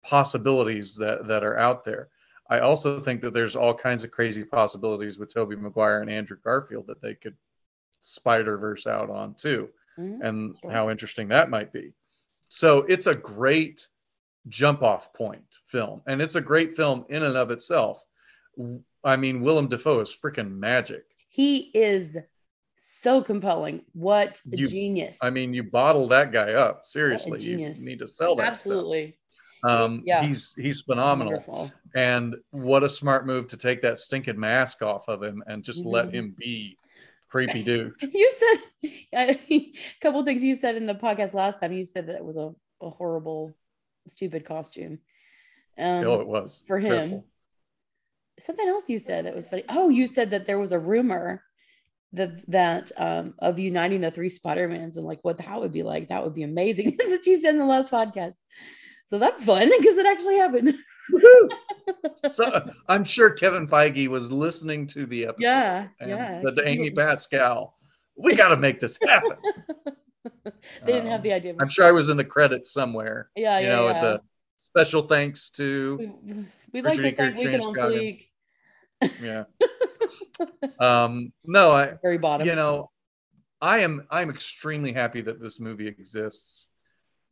possibilities 0.04 0.96
that 0.98 1.28
that 1.28 1.44
are 1.44 1.58
out 1.58 1.84
there. 1.84 2.10
I 2.50 2.60
also 2.60 3.00
think 3.00 3.22
that 3.22 3.34
there's 3.34 3.56
all 3.56 3.74
kinds 3.74 4.04
of 4.04 4.12
crazy 4.12 4.44
possibilities 4.44 5.20
with 5.20 5.34
Tobey 5.34 5.56
Maguire 5.56 6.02
and 6.02 6.10
Andrew 6.10 6.38
Garfield 6.44 6.88
that 6.88 7.02
they 7.02 7.14
could 7.14 7.36
Spider 8.02 8.58
Verse 8.58 8.88
out 8.88 9.10
on 9.10 9.36
too 9.36 9.70
Mhm. 9.98 10.20
and 10.24 10.56
Sure. 10.62 10.72
how 10.72 10.90
interesting 10.90 11.28
that 11.28 11.50
might 11.50 11.72
be. 11.72 11.94
So 12.48 12.80
it's 12.80 13.08
a 13.08 13.14
great 13.16 13.88
jump 14.48 14.82
off 14.82 15.14
point 15.14 15.44
film, 15.68 16.02
and 16.08 16.22
it's 16.22 16.36
a 16.36 16.42
great 16.42 16.76
film 16.76 17.06
in 17.10 17.22
and 17.24 17.38
of 17.38 17.52
itself. 17.52 18.04
I 19.04 19.16
mean, 19.16 19.42
Willem 19.42 19.68
Dafoe 19.68 20.00
is 20.00 20.10
freaking 20.16 20.58
magic. 20.58 21.06
He 21.30 21.70
is 21.74 22.18
so 22.80 23.22
compelling. 23.22 23.86
What 23.94 24.42
a 24.52 24.58
You- 24.58 24.68
genius. 24.68 25.20
I 25.22 25.30
mean, 25.30 25.54
you 25.54 25.64
bottle 25.64 26.08
that 26.08 26.32
guy 26.32 26.54
up. 26.54 26.86
Seriously, 26.86 27.44
you 27.44 27.58
need 27.58 28.00
to 28.00 28.08
sell 28.08 28.36
that. 28.38 28.48
absolutely. 28.48 29.08
Stuff. 29.10 29.29
Um, 29.64 30.04
Yeah. 30.06 30.24
He's 30.24 30.56
he's 30.56 30.82
phenomenal, 30.82 31.34
Wonderful. 31.34 31.72
and 31.96 32.36
what 32.52 32.84
a 32.84 32.90
smart 32.90 33.26
move 33.26 33.48
to 33.48 33.58
take 33.58 33.82
that 33.82 34.00
stinking 34.00 34.40
mask 34.40 34.82
off 34.82 35.08
of 35.10 35.22
him 35.22 35.44
and 35.48 35.64
just 35.64 35.86
let 35.86 36.08
Mhm. 36.08 36.14
him 36.14 36.36
be 36.38 36.78
creepy 37.30 37.64
dude. 37.64 37.94
You 38.14 38.32
said 38.40 38.58
a 39.14 39.74
couple 40.02 40.24
things 40.24 40.44
you 40.44 40.56
said 40.56 40.76
in 40.76 40.86
the 40.86 40.96
podcast 40.96 41.34
last 41.34 41.60
time. 41.60 41.74
You 41.74 41.84
said 41.86 42.08
that 42.08 42.16
it 42.16 42.24
was 42.24 42.38
a, 42.38 42.54
a 42.82 42.90
horrible, 42.90 43.54
stupid 44.08 44.46
costume. 44.46 45.00
Um, 45.78 46.06
oh, 46.08 46.22
it 46.22 46.28
was 46.28 46.64
for 46.68 46.80
him. 46.80 46.88
dreadful. 46.88 47.26
something 48.42 48.68
else 48.68 48.86
you 48.88 49.00
said 49.00 49.26
that 49.26 49.36
was 49.36 49.48
funny. 49.50 49.64
Oh, 49.70 49.90
you 49.90 50.08
said 50.08 50.32
that 50.32 50.48
there 50.48 50.60
was 50.60 50.72
a 50.72 50.80
rumor 50.80 51.44
that 52.14 52.50
that 52.50 52.92
um, 52.98 53.36
of 53.40 53.60
uniting 53.60 54.02
the 54.02 54.10
three 54.12 54.30
Spider-Mans 54.30 54.98
and 54.98 55.06
like 55.06 55.20
what 55.22 55.38
that 55.38 55.60
would 55.60 55.72
be 55.72 55.84
like. 55.84 56.10
That 56.10 56.24
would 56.24 56.34
be 56.34 56.44
amazing. 56.44 56.96
That's 57.00 57.12
what 57.12 57.26
you 57.26 57.36
said 57.36 57.52
in 57.54 57.60
the 57.60 57.66
last 57.66 57.92
podcast. 57.92 58.34
So 59.10 59.20
that's 59.20 59.44
fun 59.44 59.70
because 59.80 59.98
it 59.98 60.06
actually 60.06 60.38
happened. 60.38 60.76
So, 62.32 62.70
I'm 62.88 63.04
sure 63.04 63.32
Kevin 63.32 63.66
Feige 63.68 64.08
was 64.10 64.32
listening 64.32 64.86
to 64.88 65.06
the 65.06 65.24
episode. 65.24 65.42
Yeah, 65.44 65.88
and 66.00 66.10
yeah. 66.10 66.42
Said 66.42 66.56
to 66.58 66.68
Amy 66.68 66.92
Pascal, 66.92 67.74
"We 68.16 68.36
got 68.36 68.50
to 68.50 68.58
make 68.58 68.80
this 68.80 69.00
happen." 69.02 69.38
they 70.86 70.92
didn't 70.92 71.08
have 71.08 71.22
Um, 71.22 71.24
the 71.24 71.34
idea. 71.34 71.56
I'm 71.60 71.70
sure 71.70 71.86
I 71.86 71.92
was 71.92 72.10
in 72.10 72.18
the 72.18 72.26
credits 72.26 72.72
somewhere. 72.72 73.32
Yeah, 73.36 73.58
you 73.60 73.68
yeah, 73.68 73.76
know, 73.76 73.88
yeah. 73.88 73.94
at 73.96 74.02
the 74.02 74.22
special 74.58 75.02
thanks 75.04 75.50
to 75.52 75.98
we, 76.24 76.46
we 76.74 76.82
like 76.82 76.98
to 76.98 77.02
thank 77.02 77.18
Weekend 77.38 77.40
James 77.40 77.66
on 77.66 77.74
Goggin. 77.74 78.18
Fleek. 79.02 79.14
yeah. 79.24 79.44
um, 80.80 81.32
no, 81.46 81.72
I 81.72 81.94
Very 82.02 82.18
bottom. 82.18 82.46
you 82.48 82.56
know, 82.56 82.92
I 83.62 83.80
am 83.80 84.06
I'm 84.12 84.30
extremely 84.30 84.94
happy 84.94 85.22
that 85.22 85.40
this 85.40 85.60
movie 85.60 85.88
exists. 85.88 86.68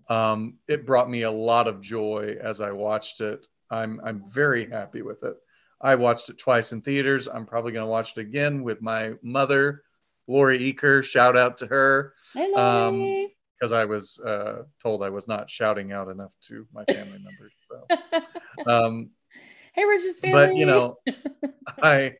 Um, 0.09 0.55
it 0.67 0.85
brought 0.85 1.09
me 1.09 1.23
a 1.23 1.31
lot 1.31 1.67
of 1.67 1.81
joy 1.81 2.37
as 2.41 2.61
I 2.61 2.71
watched 2.71 3.21
it. 3.21 3.45
I'm 3.69 3.99
I'm 4.03 4.23
very 4.29 4.69
happy 4.69 5.01
with 5.01 5.23
it. 5.23 5.35
I 5.81 5.95
watched 5.95 6.29
it 6.29 6.37
twice 6.37 6.71
in 6.71 6.81
theaters. 6.81 7.27
I'm 7.27 7.45
probably 7.45 7.71
going 7.71 7.85
to 7.85 7.89
watch 7.89 8.17
it 8.17 8.21
again 8.21 8.63
with 8.63 8.81
my 8.81 9.13
mother, 9.21 9.83
Lori 10.27 10.59
Eaker. 10.59 11.03
Shout 11.03 11.37
out 11.37 11.57
to 11.59 11.67
her 11.67 12.13
Hey, 12.33 12.51
um, 12.53 13.27
because 13.59 13.71
I 13.71 13.85
was 13.85 14.19
uh, 14.19 14.63
told 14.81 15.03
I 15.03 15.09
was 15.09 15.27
not 15.27 15.49
shouting 15.49 15.91
out 15.91 16.09
enough 16.09 16.31
to 16.47 16.67
my 16.73 16.85
family 16.85 17.19
members. 17.23 17.53
So, 17.69 18.71
um, 18.71 19.09
hey, 19.73 19.85
Rich's 19.85 20.19
family. 20.19 20.47
but 20.47 20.55
you 20.55 20.65
know, 20.65 20.97
I 21.81 22.15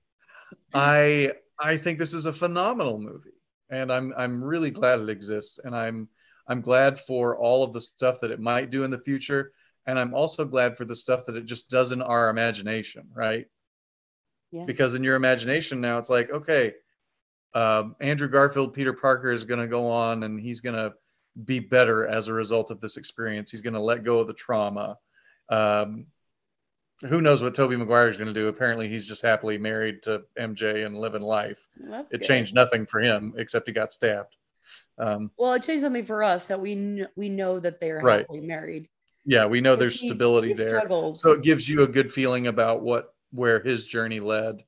I 0.73 1.33
I 1.59 1.77
think 1.77 1.99
this 1.99 2.13
is 2.13 2.25
a 2.25 2.33
phenomenal 2.33 2.99
movie, 2.99 3.29
and 3.69 3.91
I'm 3.91 4.13
I'm 4.17 4.43
really 4.43 4.71
glad 4.71 4.99
it 4.99 5.09
exists, 5.09 5.59
and 5.63 5.75
I'm 5.75 6.09
I'm 6.47 6.61
glad 6.61 6.99
for 6.99 7.37
all 7.37 7.63
of 7.63 7.73
the 7.73 7.81
stuff 7.81 8.21
that 8.21 8.31
it 8.31 8.39
might 8.39 8.69
do 8.69 8.83
in 8.83 8.91
the 8.91 8.99
future, 8.99 9.51
and 9.85 9.99
I'm 9.99 10.13
also 10.13 10.45
glad 10.45 10.77
for 10.77 10.85
the 10.85 10.95
stuff 10.95 11.25
that 11.25 11.35
it 11.35 11.45
just 11.45 11.69
does 11.69 11.91
in 11.91 12.01
our 12.01 12.29
imagination, 12.29 13.09
right? 13.13 13.45
Yeah. 14.51 14.65
Because 14.65 14.95
in 14.95 15.03
your 15.03 15.15
imagination 15.15 15.81
now, 15.81 15.97
it's 15.97 16.09
like, 16.09 16.31
okay, 16.31 16.73
um, 17.53 17.95
Andrew 17.99 18.29
Garfield, 18.29 18.73
Peter 18.73 18.93
Parker 18.93 19.31
is 19.31 19.43
going 19.43 19.59
to 19.59 19.67
go 19.67 19.89
on, 19.89 20.23
and 20.23 20.39
he's 20.39 20.61
going 20.61 20.75
to 20.75 20.93
be 21.43 21.59
better 21.59 22.07
as 22.07 22.27
a 22.27 22.33
result 22.33 22.71
of 22.71 22.79
this 22.79 22.97
experience. 22.97 23.51
He's 23.51 23.61
going 23.61 23.73
to 23.73 23.81
let 23.81 24.03
go 24.03 24.19
of 24.19 24.27
the 24.27 24.33
trauma. 24.33 24.97
Um, 25.49 26.07
who 27.07 27.21
knows 27.21 27.43
what 27.43 27.53
Tobey 27.53 27.75
Maguire 27.75 28.07
is 28.07 28.17
going 28.17 28.33
to 28.33 28.33
do? 28.33 28.47
Apparently, 28.47 28.87
he's 28.89 29.05
just 29.05 29.21
happily 29.21 29.57
married 29.57 30.01
to 30.03 30.23
MJ 30.39 30.85
and 30.85 30.97
living 30.97 31.21
life. 31.21 31.67
That's 31.79 32.13
It 32.13 32.19
good. 32.19 32.27
changed 32.27 32.55
nothing 32.55 32.85
for 32.85 32.99
him 32.99 33.33
except 33.37 33.67
he 33.67 33.73
got 33.73 33.91
stabbed. 33.91 34.35
Um, 34.97 35.31
Well, 35.37 35.53
it 35.53 35.63
changed 35.63 35.83
something 35.83 36.05
for 36.05 36.23
us 36.23 36.47
that 36.47 36.59
we 36.59 36.75
kn- 36.75 37.07
we 37.15 37.29
know 37.29 37.59
that 37.59 37.79
they 37.79 37.91
are 37.91 37.99
Right. 38.01 38.19
happily 38.21 38.41
married. 38.41 38.89
yeah, 39.25 39.45
we 39.45 39.59
know 39.61 39.75
there's 39.75 39.99
He- 39.99 40.07
stability 40.07 40.49
he 40.49 40.53
there, 40.53 40.87
so 41.13 41.33
it 41.33 41.41
gives 41.43 41.67
you 41.67 41.83
a 41.83 41.87
good 41.87 42.11
feeling 42.13 42.47
about 42.47 42.81
what 42.81 43.13
where 43.31 43.59
his 43.61 43.85
journey 43.85 44.19
led, 44.21 44.63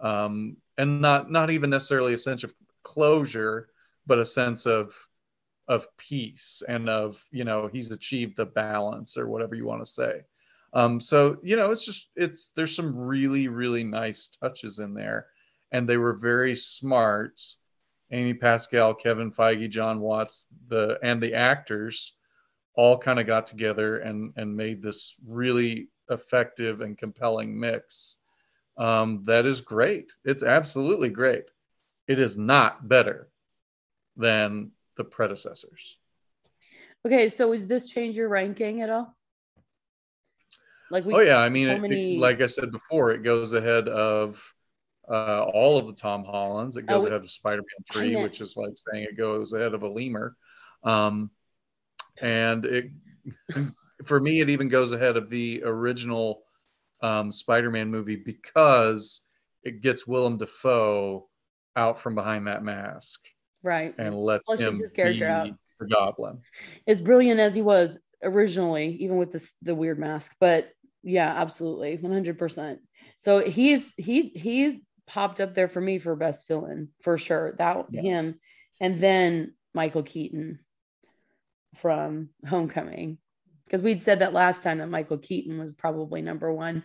um, 0.00 0.56
and 0.78 1.00
not 1.00 1.30
not 1.30 1.50
even 1.50 1.70
necessarily 1.70 2.12
a 2.14 2.18
sense 2.18 2.42
of 2.44 2.52
closure, 2.82 3.68
but 4.06 4.18
a 4.18 4.26
sense 4.26 4.66
of 4.66 4.94
of 5.68 5.86
peace 5.96 6.62
and 6.66 6.88
of 6.90 7.24
you 7.30 7.44
know 7.44 7.68
he's 7.68 7.92
achieved 7.92 8.36
the 8.36 8.46
balance 8.46 9.16
or 9.16 9.28
whatever 9.28 9.54
you 9.54 9.64
want 9.64 9.80
to 9.80 9.86
say. 9.90 10.22
Um, 10.72 11.00
so 11.00 11.38
you 11.42 11.54
know 11.56 11.70
it's 11.70 11.84
just 11.84 12.10
it's 12.16 12.48
there's 12.50 12.74
some 12.74 12.96
really 12.96 13.46
really 13.48 13.84
nice 13.84 14.28
touches 14.28 14.80
in 14.80 14.94
there, 14.94 15.28
and 15.70 15.88
they 15.88 15.96
were 15.96 16.14
very 16.14 16.56
smart. 16.56 17.40
Amy 18.12 18.34
Pascal, 18.34 18.94
Kevin 18.94 19.30
Feige, 19.30 19.68
Jon 19.70 20.00
Watts, 20.00 20.46
the 20.68 20.98
and 21.02 21.22
the 21.22 21.34
actors 21.34 22.14
all 22.74 22.98
kind 22.98 23.18
of 23.20 23.26
got 23.26 23.46
together 23.46 23.98
and 23.98 24.32
and 24.36 24.56
made 24.56 24.82
this 24.82 25.14
really 25.26 25.88
effective 26.08 26.80
and 26.80 26.98
compelling 26.98 27.58
mix. 27.58 28.16
Um, 28.76 29.22
that 29.24 29.46
is 29.46 29.60
great. 29.60 30.12
It's 30.24 30.42
absolutely 30.42 31.08
great. 31.10 31.44
It 32.08 32.18
is 32.18 32.36
not 32.36 32.88
better 32.88 33.28
than 34.16 34.72
the 34.96 35.04
predecessors. 35.04 35.98
Okay, 37.06 37.28
so 37.28 37.52
does 37.52 37.66
this 37.66 37.88
change 37.88 38.16
your 38.16 38.28
ranking 38.28 38.82
at 38.82 38.90
all? 38.90 39.16
Like 40.90 41.04
we 41.04 41.14
oh 41.14 41.20
yeah, 41.20 41.38
I 41.38 41.48
mean, 41.48 41.68
it- 41.68 41.84
it- 41.92 42.18
like 42.18 42.40
I 42.40 42.46
said 42.46 42.72
before, 42.72 43.12
it 43.12 43.22
goes 43.22 43.52
ahead 43.52 43.88
of 43.88 44.54
uh, 45.08 45.42
all 45.44 45.78
of 45.78 45.86
the 45.86 45.92
Tom 45.92 46.24
Hollands. 46.24 46.76
It 46.76 46.86
goes 46.86 47.04
Oh, 47.04 47.06
ahead 47.06 47.20
of 47.20 47.30
Spider-Man 47.30 47.84
Three, 47.92 48.16
which 48.16 48.40
is 48.40 48.56
like 48.56 48.72
saying 48.74 49.04
it 49.04 49.16
goes 49.16 49.52
ahead 49.52 49.74
of 49.74 49.82
a 49.82 49.88
lemur. 49.88 50.36
Um, 50.84 51.30
and 52.20 52.64
it, 52.64 52.90
for 54.04 54.20
me, 54.20 54.40
it 54.40 54.50
even 54.50 54.68
goes 54.68 54.92
ahead 54.92 55.16
of 55.16 55.30
the 55.30 55.62
original 55.64 56.42
um, 57.02 57.32
Spider-Man 57.32 57.90
movie 57.90 58.16
because 58.16 59.22
it 59.62 59.80
gets 59.82 60.06
Willem 60.06 60.38
Dafoe 60.38 61.28
out 61.76 61.98
from 61.98 62.14
behind 62.14 62.46
that 62.46 62.64
mask 62.64 63.20
right 63.62 63.94
and 63.98 64.14
lets 64.18 64.46
Flushes 64.48 64.74
him 64.74 64.78
his 64.80 64.92
character 64.92 65.18
be 65.20 65.24
out. 65.24 65.48
the 65.78 65.86
Goblin. 65.86 66.40
as 66.86 67.00
brilliant 67.00 67.40
as 67.40 67.54
he 67.54 67.62
was 67.62 67.98
originally, 68.22 68.96
even 69.00 69.16
with 69.16 69.32
this 69.32 69.54
the 69.62 69.74
weird 69.74 69.98
mask. 69.98 70.34
But 70.40 70.70
yeah, 71.02 71.28
absolutely, 71.28 71.96
one 71.96 72.12
hundred 72.12 72.38
percent. 72.38 72.80
So 73.18 73.40
he's 73.40 73.90
he 73.96 74.28
he's 74.34 74.74
popped 75.10 75.40
up 75.40 75.54
there 75.54 75.68
for 75.68 75.80
me 75.80 75.98
for 75.98 76.14
best 76.14 76.46
villain 76.46 76.88
for 77.02 77.18
sure. 77.18 77.52
That 77.58 77.86
Yeah. 77.90 78.00
him, 78.02 78.40
and 78.80 79.00
then 79.00 79.54
Michael 79.74 80.04
Keaton 80.04 80.60
from 81.74 82.30
Homecoming, 82.48 83.18
because 83.64 83.82
we'd 83.82 84.02
said 84.02 84.20
that 84.20 84.32
last 84.32 84.62
time 84.62 84.78
that 84.78 84.88
Michael 84.88 85.18
Keaton 85.18 85.58
was 85.58 85.72
probably 85.72 86.22
number 86.22 86.52
one, 86.52 86.84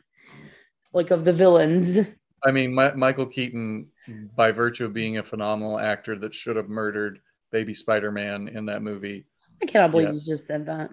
like 0.92 1.12
of 1.12 1.24
the 1.24 1.34
villains. 1.34 2.00
I 2.44 2.52
mean, 2.52 2.74
Mi- 2.76 2.94
Michael 2.96 3.28
Keaton, 3.28 3.90
by 4.36 4.52
virtue 4.52 4.86
of 4.86 4.94
being 4.94 5.18
a 5.18 5.24
phenomenal 5.24 5.80
actor 5.80 6.16
that 6.20 6.34
should 6.34 6.56
have 6.56 6.70
murdered 6.70 7.20
Baby 7.52 7.74
Spider-Man 7.74 8.48
in 8.50 8.66
that 8.66 8.82
movie, 8.82 9.26
I 9.62 9.66
cannot 9.68 9.92
believe 9.92 10.10
Yes. 10.10 10.28
you 10.28 10.36
just 10.36 10.48
said 10.48 10.66
that. 10.66 10.90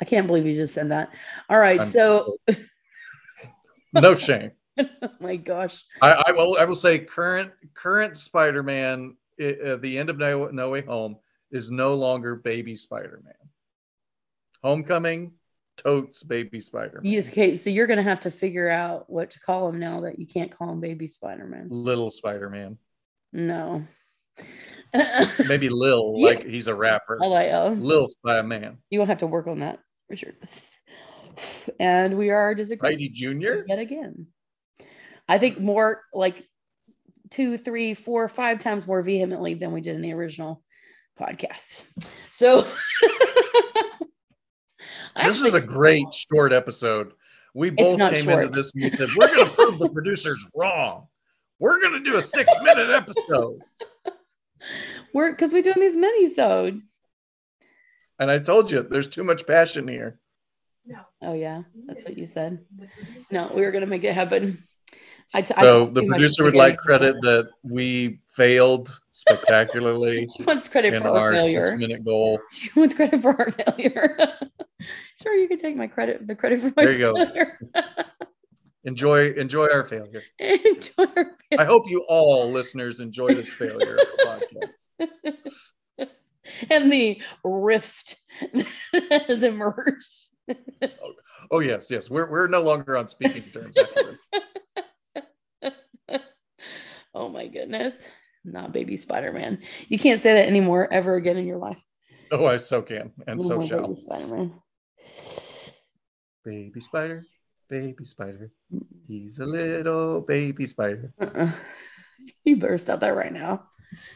I 0.00 0.04
can't 0.04 0.26
believe 0.26 0.46
you 0.46 0.54
just 0.54 0.74
said 0.74 0.90
that. 0.90 1.10
All 1.48 1.58
right, 1.58 1.80
I'm- 1.80 1.88
so 1.88 2.38
no 3.92 4.14
shame. 4.14 4.52
Oh 4.78 4.86
my 5.20 5.36
gosh. 5.36 5.84
I, 6.02 6.24
I 6.28 6.32
will. 6.32 6.56
I 6.58 6.64
will 6.64 6.74
say 6.76 6.98
current 6.98 7.52
current 7.74 8.16
Spider-Man 8.16 9.16
at 9.40 9.60
uh, 9.60 9.76
the 9.76 9.98
end 9.98 10.10
of 10.10 10.18
No, 10.18 10.46
no 10.46 10.70
Way 10.70 10.82
Home 10.82 11.16
is 11.50 11.70
no 11.70 11.94
longer 11.94 12.36
Baby 12.36 12.74
Spider-Man. 12.74 13.34
Homecoming, 14.62 15.32
totes 15.76 16.22
Baby 16.22 16.60
Spider-Man. 16.60 17.18
Okay, 17.28 17.54
so 17.56 17.70
you're 17.70 17.86
gonna 17.86 18.02
have 18.02 18.20
to 18.20 18.30
figure 18.30 18.68
out 18.70 19.08
what 19.10 19.30
to 19.32 19.40
call 19.40 19.68
him 19.68 19.78
now 19.78 20.00
that 20.02 20.18
you 20.18 20.26
can't 20.26 20.50
call 20.50 20.70
him 20.70 20.80
Baby 20.80 21.06
Spider-Man. 21.08 21.68
Little 21.70 22.10
Spider-Man, 22.10 22.78
No. 23.32 23.84
maybe 25.46 25.68
Lil, 25.68 26.14
Yeah. 26.16 26.26
like 26.26 26.44
he's 26.44 26.66
a 26.68 26.74
rapper. 26.74 27.18
I 27.22 27.50
oh, 27.50 27.76
Lil 27.78 28.06
Spider-Man, 28.06 28.78
you 28.90 28.98
will 28.98 29.06
have 29.06 29.18
to 29.18 29.26
work 29.26 29.46
on 29.46 29.60
that, 29.60 29.80
Richard. 30.08 30.36
And 31.80 32.16
we 32.16 32.30
are 32.30 32.54
disagreeing 32.54 32.98
Spidey 32.98 33.12
Junior. 33.12 33.64
yet 33.68 33.78
again. 33.80 34.26
I 35.28 35.38
think 35.38 35.58
more 35.58 36.02
like 36.12 36.46
two, 37.30 37.56
three, 37.58 37.94
four, 37.94 38.28
five 38.28 38.60
times 38.60 38.86
more 38.86 39.02
vehemently 39.02 39.54
than 39.54 39.72
we 39.72 39.80
did 39.80 39.96
in 39.96 40.02
the 40.02 40.12
original 40.12 40.62
podcast. 41.18 41.82
So 42.30 42.66
This 45.16 45.40
is 45.40 45.54
a 45.54 45.60
great 45.60 46.12
short 46.12 46.52
episode. 46.52 47.12
We 47.54 47.70
both 47.70 47.98
came 47.98 48.24
short. 48.24 48.44
into 48.44 48.56
this 48.56 48.72
and 48.74 48.82
we 48.82 48.90
said, 48.90 49.08
we're 49.16 49.32
going 49.32 49.48
to 49.48 49.54
prove 49.54 49.78
the 49.78 49.88
producers 49.88 50.44
wrong. 50.56 51.06
We're 51.60 51.80
going 51.80 51.92
to 51.92 52.00
do 52.00 52.16
a 52.16 52.20
six 52.20 52.52
minute 52.62 52.90
episode. 52.90 53.60
we're 55.14 55.30
because 55.30 55.52
we're 55.52 55.62
doing 55.62 55.78
these 55.78 55.96
mini 55.96 56.26
sodes. 56.26 57.00
And 58.18 58.30
I 58.30 58.38
told 58.38 58.70
you, 58.70 58.82
there's 58.82 59.08
too 59.08 59.24
much 59.24 59.46
passion 59.46 59.86
here. 59.86 60.18
No. 60.86 60.98
Oh 61.22 61.32
yeah, 61.32 61.62
that's 61.86 62.04
what 62.04 62.18
you 62.18 62.26
said. 62.26 62.58
No, 63.30 63.50
we 63.54 63.62
were 63.62 63.70
gonna 63.70 63.86
make 63.86 64.04
it 64.04 64.14
happen. 64.14 64.62
I 65.36 65.42
t- 65.42 65.52
I 65.56 65.62
So 65.62 65.86
the 65.86 66.06
producer 66.06 66.44
would 66.44 66.54
like 66.54 66.78
credit 66.78 67.16
that 67.22 67.48
we 67.64 68.20
failed 68.28 68.98
spectacularly 69.10 70.26
She 70.36 70.44
wants 70.44 70.68
credit 70.68 70.94
in 70.94 71.02
for 71.02 71.08
our 71.08 71.18
our 71.18 71.32
failure. 71.32 71.66
six 71.66 71.78
minute 71.78 72.04
goal. 72.04 72.38
She 72.52 72.70
wants 72.76 72.94
credit 72.94 73.20
for 73.20 73.36
our 73.38 73.50
failure. 73.50 74.16
sure, 75.22 75.34
you 75.34 75.48
can 75.48 75.58
take 75.58 75.76
my 75.76 75.88
credit. 75.88 76.26
The 76.26 76.36
credit 76.36 76.60
for 76.60 76.66
my 76.76 76.84
There 76.84 76.92
you 76.92 76.98
go. 76.98 77.14
failure. 77.16 77.58
Enjoy 78.86 79.30
enjoy 79.32 79.66
our 79.72 79.82
failure. 79.84 80.22
Enjoy 80.38 81.06
our 81.16 81.36
I 81.58 81.64
hope 81.64 81.88
you 81.88 82.04
all 82.06 82.50
listeners 82.50 83.00
enjoy 83.00 83.32
this 83.34 83.52
failure 83.54 83.98
podcast. 84.20 85.08
and 86.70 86.92
the 86.92 87.20
rift 87.42 88.16
has 88.92 89.42
emerged. 89.42 90.28
Oh, 90.82 91.12
oh 91.50 91.60
yes, 91.60 91.90
yes. 91.90 92.10
We're 92.10 92.30
we're 92.30 92.46
no 92.46 92.60
longer 92.60 92.98
on 92.98 93.08
speaking 93.08 93.44
terms 93.54 93.76
after 93.78 94.12
this. 94.12 94.42
My 97.34 97.48
goodness. 97.48 98.08
Not 98.44 98.72
baby 98.72 98.96
Spider-Man. 98.96 99.58
You 99.88 99.98
can't 99.98 100.20
say 100.20 100.34
that 100.34 100.46
anymore 100.48 100.88
ever 100.92 101.16
again 101.16 101.36
in 101.36 101.46
your 101.46 101.58
life. 101.58 101.78
Oh, 102.30 102.46
I 102.46 102.56
so 102.56 102.80
can 102.82 103.12
and 103.26 103.40
Oh 103.40 103.42
so 103.42 103.66
shall. 103.66 103.82
baby 103.82 103.96
Spider-Man. 103.96 104.54
Baby 106.44 106.80
spider, 106.80 107.26
baby 107.70 108.04
spider. 108.04 108.50
He's 109.08 109.38
a 109.38 109.46
little 109.46 110.20
baby 110.20 110.66
spider. 110.66 111.12
Uh-uh. 111.20 111.50
You 112.44 112.56
better 112.56 112.78
stop 112.78 113.00
that 113.00 113.16
right 113.16 113.32
now. 113.32 113.64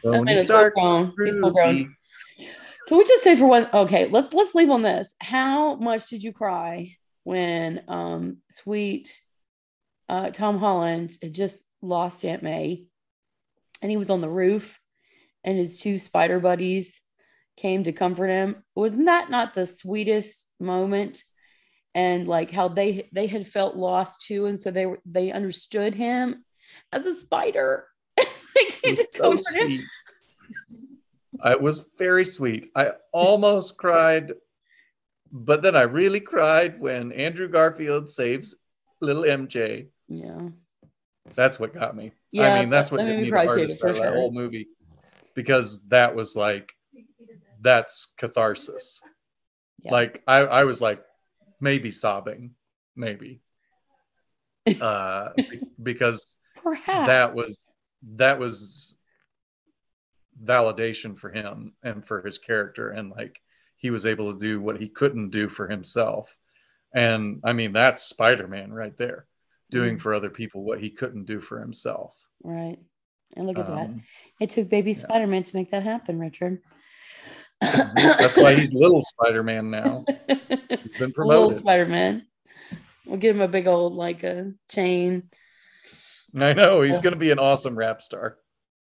Tony 0.03 0.33
man 0.33 0.37
Stark. 0.37 0.73
He's 0.77 1.35
full 1.35 1.51
grown. 1.51 1.95
Can 2.87 2.97
we 2.97 3.03
just 3.05 3.23
say 3.23 3.35
for 3.35 3.45
one? 3.45 3.67
Okay, 3.71 4.07
let's 4.07 4.33
let's 4.33 4.55
leave 4.55 4.69
on 4.69 4.81
this. 4.81 5.13
How 5.19 5.75
much 5.75 6.09
did 6.09 6.23
you 6.23 6.31
cry 6.33 6.95
when 7.23 7.83
um 7.87 8.37
sweet 8.49 9.19
uh 10.07 10.31
Tom 10.31 10.57
Holland 10.57 11.15
had 11.21 11.33
just 11.35 11.61
lost 11.81 12.23
Aunt 12.25 12.41
May 12.41 12.85
and 13.81 13.91
he 13.91 13.97
was 13.97 14.09
on 14.09 14.21
the 14.21 14.29
roof 14.29 14.79
and 15.43 15.57
his 15.57 15.79
two 15.79 15.97
spider 15.97 16.39
buddies 16.39 17.01
came 17.57 17.83
to 17.83 17.91
comfort 17.91 18.27
him? 18.27 18.63
Wasn't 18.75 19.05
that 19.05 19.29
not 19.29 19.53
the 19.53 19.65
sweetest 19.65 20.47
moment? 20.59 21.23
And 21.95 22.27
like 22.27 22.51
how 22.51 22.67
they 22.67 23.09
they 23.11 23.27
had 23.27 23.47
felt 23.47 23.75
lost 23.75 24.21
too, 24.21 24.45
and 24.45 24.59
so 24.59 24.69
they 24.69 24.85
were 24.85 24.99
they 25.05 25.31
understood 25.31 25.95
him 25.95 26.45
as 26.91 27.05
a 27.05 27.13
spider. 27.13 27.87
they 28.17 28.65
came 28.65 28.95
to 28.95 29.07
so 29.15 29.21
comfort 29.31 29.55
him. 29.55 29.83
It 31.43 31.61
was 31.61 31.89
very 31.97 32.25
sweet. 32.25 32.69
I 32.75 32.91
almost 33.11 33.77
cried, 33.77 34.33
but 35.31 35.61
then 35.61 35.75
I 35.75 35.83
really 35.83 36.19
cried 36.19 36.79
when 36.79 37.11
Andrew 37.11 37.47
Garfield 37.47 38.09
saves 38.09 38.55
little 39.01 39.23
MJ. 39.23 39.87
Yeah. 40.07 40.49
That's 41.35 41.59
what 41.59 41.73
got 41.73 41.95
me. 41.95 42.11
Yeah, 42.31 42.53
I 42.53 42.59
mean, 42.61 42.69
that's 42.69 42.89
that- 42.89 42.97
what 42.97 43.05
that 43.05 43.09
hit 43.11 43.17
made 43.17 43.23
me 43.25 43.29
the 43.31 43.45
hardest 43.45 43.79
for 43.79 43.93
that 43.93 44.13
whole 44.13 44.31
movie 44.31 44.67
because 45.35 45.81
that 45.87 46.15
was 46.15 46.35
like, 46.35 46.71
that's 47.61 48.13
catharsis. 48.17 49.01
Yeah. 49.83 49.93
Like 49.93 50.23
I, 50.27 50.39
I 50.39 50.63
was 50.65 50.81
like 50.81 51.01
maybe 51.59 51.91
sobbing, 51.91 52.55
maybe, 52.95 53.41
uh, 54.81 55.29
because 55.81 56.35
Perhaps. 56.61 57.07
that 57.07 57.33
was 57.35 57.69
that 58.15 58.39
was 58.39 58.95
validation 60.43 61.17
for 61.17 61.29
him 61.29 61.73
and 61.83 62.05
for 62.05 62.21
his 62.21 62.37
character 62.37 62.89
and 62.89 63.11
like 63.11 63.41
he 63.75 63.89
was 63.89 64.05
able 64.05 64.33
to 64.33 64.39
do 64.39 64.61
what 64.61 64.79
he 64.79 64.87
couldn't 64.87 65.31
do 65.31 65.49
for 65.49 65.67
himself 65.67 66.37
and 66.93 67.41
i 67.43 67.51
mean 67.51 67.73
that's 67.73 68.03
spider-man 68.03 68.71
right 68.71 68.95
there 68.95 69.25
doing 69.71 69.95
Mm. 69.97 70.01
for 70.01 70.13
other 70.13 70.29
people 70.29 70.63
what 70.63 70.79
he 70.79 70.89
couldn't 70.89 71.25
do 71.25 71.39
for 71.39 71.59
himself 71.59 72.25
Right. 72.43 72.77
And 73.35 73.45
look 73.45 73.59
at 73.59 73.67
that. 73.67 73.85
Um, 73.87 74.03
It 74.39 74.49
took 74.49 74.69
baby 74.69 74.91
yeah. 74.93 74.97
Spider 74.99 75.27
Man 75.27 75.43
to 75.43 75.55
make 75.55 75.69
that 75.71 75.83
happen, 75.83 76.19
Richard. 76.19 76.61
that's 77.61 78.37
why 78.37 78.55
he's 78.55 78.73
little 78.73 79.01
spider-man 79.01 79.69
now 79.69 80.05
he's 80.27 80.97
been 80.97 81.11
promoted. 81.11 81.47
Little 81.47 81.59
Spider 81.59 81.85
Man. 81.85 82.25
We'll 83.05 83.17
give 83.17 83.35
him 83.35 83.41
a 83.41 83.47
big 83.47 83.67
old 83.67 83.93
like 83.93 84.23
a 84.23 84.53
chain. 84.69 85.29
i 86.39 86.53
know 86.53 86.81
he's 86.81 86.95
Yeah. 86.95 87.01
going 87.01 87.13
to 87.13 87.19
be 87.19 87.31
an 87.31 87.39
awesome 87.39 87.77
rap 87.77 88.01
star 88.01 88.37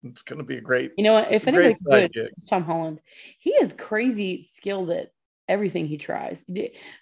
it's 0.04 0.22
going 0.22 0.38
to 0.38 0.44
be 0.44 0.56
a 0.56 0.60
great 0.60 0.90
You 0.96 1.04
know 1.04 1.12
what? 1.12 1.30
If 1.30 1.44
Great 1.44 1.54
anybody 1.54 1.74
can 1.74 1.84
do 1.90 1.96
it, 1.96 2.12
sidekick. 2.12 2.28
it's 2.36 2.48
Tom 2.48 2.64
Holland. 2.64 3.00
He 3.38 3.50
is 3.50 3.72
crazy 3.72 4.42
skilled 4.42 4.90
at 4.90 5.12
everything 5.48 5.86
he 5.86 5.96
tries. 5.96 6.44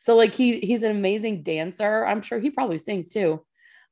So 0.00 0.16
like 0.16 0.34
he 0.34 0.60
he's 0.60 0.82
an 0.82 0.90
amazing 0.90 1.42
dancer. 1.42 2.04
I'm 2.04 2.20
sure 2.20 2.38
he 2.38 2.50
probably 2.50 2.76
sings 2.78 3.08
too. 3.10 3.42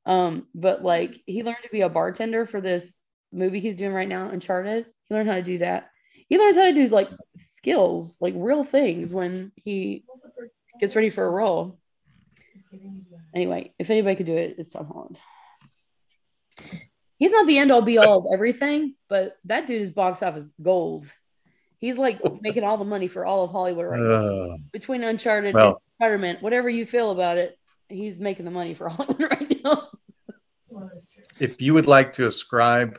Um, 0.09 0.47
but 0.55 0.83
like 0.83 1.21
he 1.27 1.43
learned 1.43 1.59
to 1.65 1.69
be 1.69 1.83
a 1.83 1.89
bartender 1.91 2.47
for 2.47 2.63
this 2.63 3.03
movie 3.31 3.61
he's 3.61 3.77
doing 3.77 3.93
right 3.93 4.09
now, 4.09 4.31
Uncharted. 4.31 4.87
He 5.05 5.15
learned 5.15 5.29
how 5.29 5.35
to 5.35 5.43
do 5.43 5.59
that. 5.59 5.91
He 6.29 6.39
learns 6.39 6.57
how 6.57 6.65
to 6.65 6.73
do 6.73 6.87
like 6.87 7.11
skills, 7.37 8.17
like 8.19 8.33
real 8.35 8.65
things 8.65 9.13
when 9.13 9.53
he 9.55 10.05
gets 10.81 10.97
ready 10.97 11.11
for 11.11 11.27
a 11.27 11.31
role. 11.31 11.79
Anyway, 13.35 13.75
if 13.79 13.91
anybody 13.91 14.17
could 14.17 14.27
do 14.27 14.37
it, 14.37 14.57
it's 14.57 14.73
Tom 14.73 14.87
Holland. 14.87 15.19
He's 17.19 17.33
not 17.33 17.47
the 17.47 17.59
end 17.59 17.71
all 17.71 17.83
be 17.83 17.99
all 17.99 18.21
of 18.21 18.33
everything, 18.33 18.95
but 19.11 19.37
that 19.45 19.67
dude 19.67 19.83
is 19.83 19.91
box 19.91 20.23
office 20.23 20.49
gold. 20.63 21.07
He's 21.81 21.99
like 21.99 22.21
making 22.41 22.65
all 22.65 22.79
the 22.79 22.85
money 22.85 23.09
for 23.09 23.27
all 23.27 23.45
of 23.45 23.51
Hollywood 23.51 23.87
right 23.87 24.01
now. 24.01 24.53
Uh, 24.55 24.57
Between 24.73 25.05
Uncharted 25.05 25.51
and 25.51 25.55
well 25.55 25.83
Spider 25.97 26.17
Man, 26.17 26.39
whatever 26.41 26.71
you 26.71 26.87
feel 26.87 27.11
about 27.11 27.37
it, 27.37 27.58
he's 27.89 28.19
making 28.21 28.45
the 28.45 28.51
money 28.51 28.75
for 28.75 28.89
Holland 28.89 29.21
right 29.21 29.65
now. 29.65 29.89
if 31.41 31.61
you 31.61 31.75
would 31.75 31.87
like 31.87 32.13
to 32.15 32.27
ascribe 32.27 32.99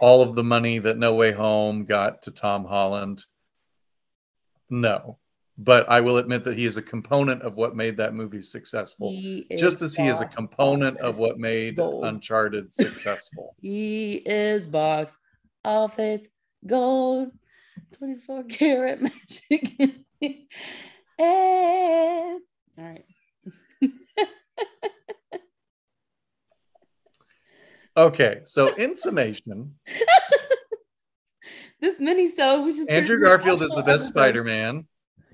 all 0.00 0.22
of 0.22 0.34
the 0.34 0.44
money 0.44 0.78
that 0.78 0.96
No 0.98 1.14
Way 1.14 1.32
Home 1.32 1.84
got 1.84 2.22
to 2.22 2.30
Tom 2.30 2.64
Holland, 2.64 3.24
no. 4.70 5.18
But 5.60 5.90
I 5.90 6.00
will 6.02 6.18
admit 6.18 6.44
that 6.44 6.56
he 6.56 6.66
is 6.66 6.76
a 6.76 6.82
component 6.82 7.42
of 7.42 7.56
what 7.56 7.74
made 7.74 7.96
that 7.96 8.14
movie 8.14 8.42
successful, 8.42 9.10
He 9.10 9.44
just 9.56 9.82
as 9.82 9.92
he 9.92 10.06
is 10.06 10.20
a 10.20 10.26
component 10.26 10.98
of 10.98 11.18
what 11.18 11.38
made 11.40 11.74
gold. 11.76 12.04
Uncharted 12.04 12.72
successful. 12.74 13.56
He 13.60 14.14
is 14.24 14.68
box 14.68 15.16
office 15.64 16.22
gold, 16.64 17.32
24 17.98 18.44
karat 18.44 19.00
magic. 19.02 19.96
Eh. 20.22 20.38
All 21.18 22.38
right. 22.78 23.04
Okay, 27.96 28.40
so 28.44 28.74
in 28.74 28.96
summation, 28.96 29.74
This 31.80 32.00
mini 32.00 32.28
so 32.28 32.64
which 32.64 32.76
is 32.76 32.88
Andrew 32.88 33.20
Garfield 33.20 33.62
is 33.62 33.70
the 33.70 33.82
best. 33.86 34.06
Spider-Man. 34.08 34.86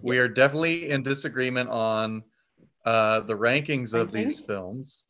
We 0.02 0.18
are 0.18 0.28
definitely 0.28 0.90
in 0.90 1.02
disagreement 1.02 1.70
on 1.70 2.22
uh, 2.84 3.20
the 3.20 3.34
rankings 3.34 3.94
of 3.94 4.12
these 4.12 4.40
films, 4.40 5.06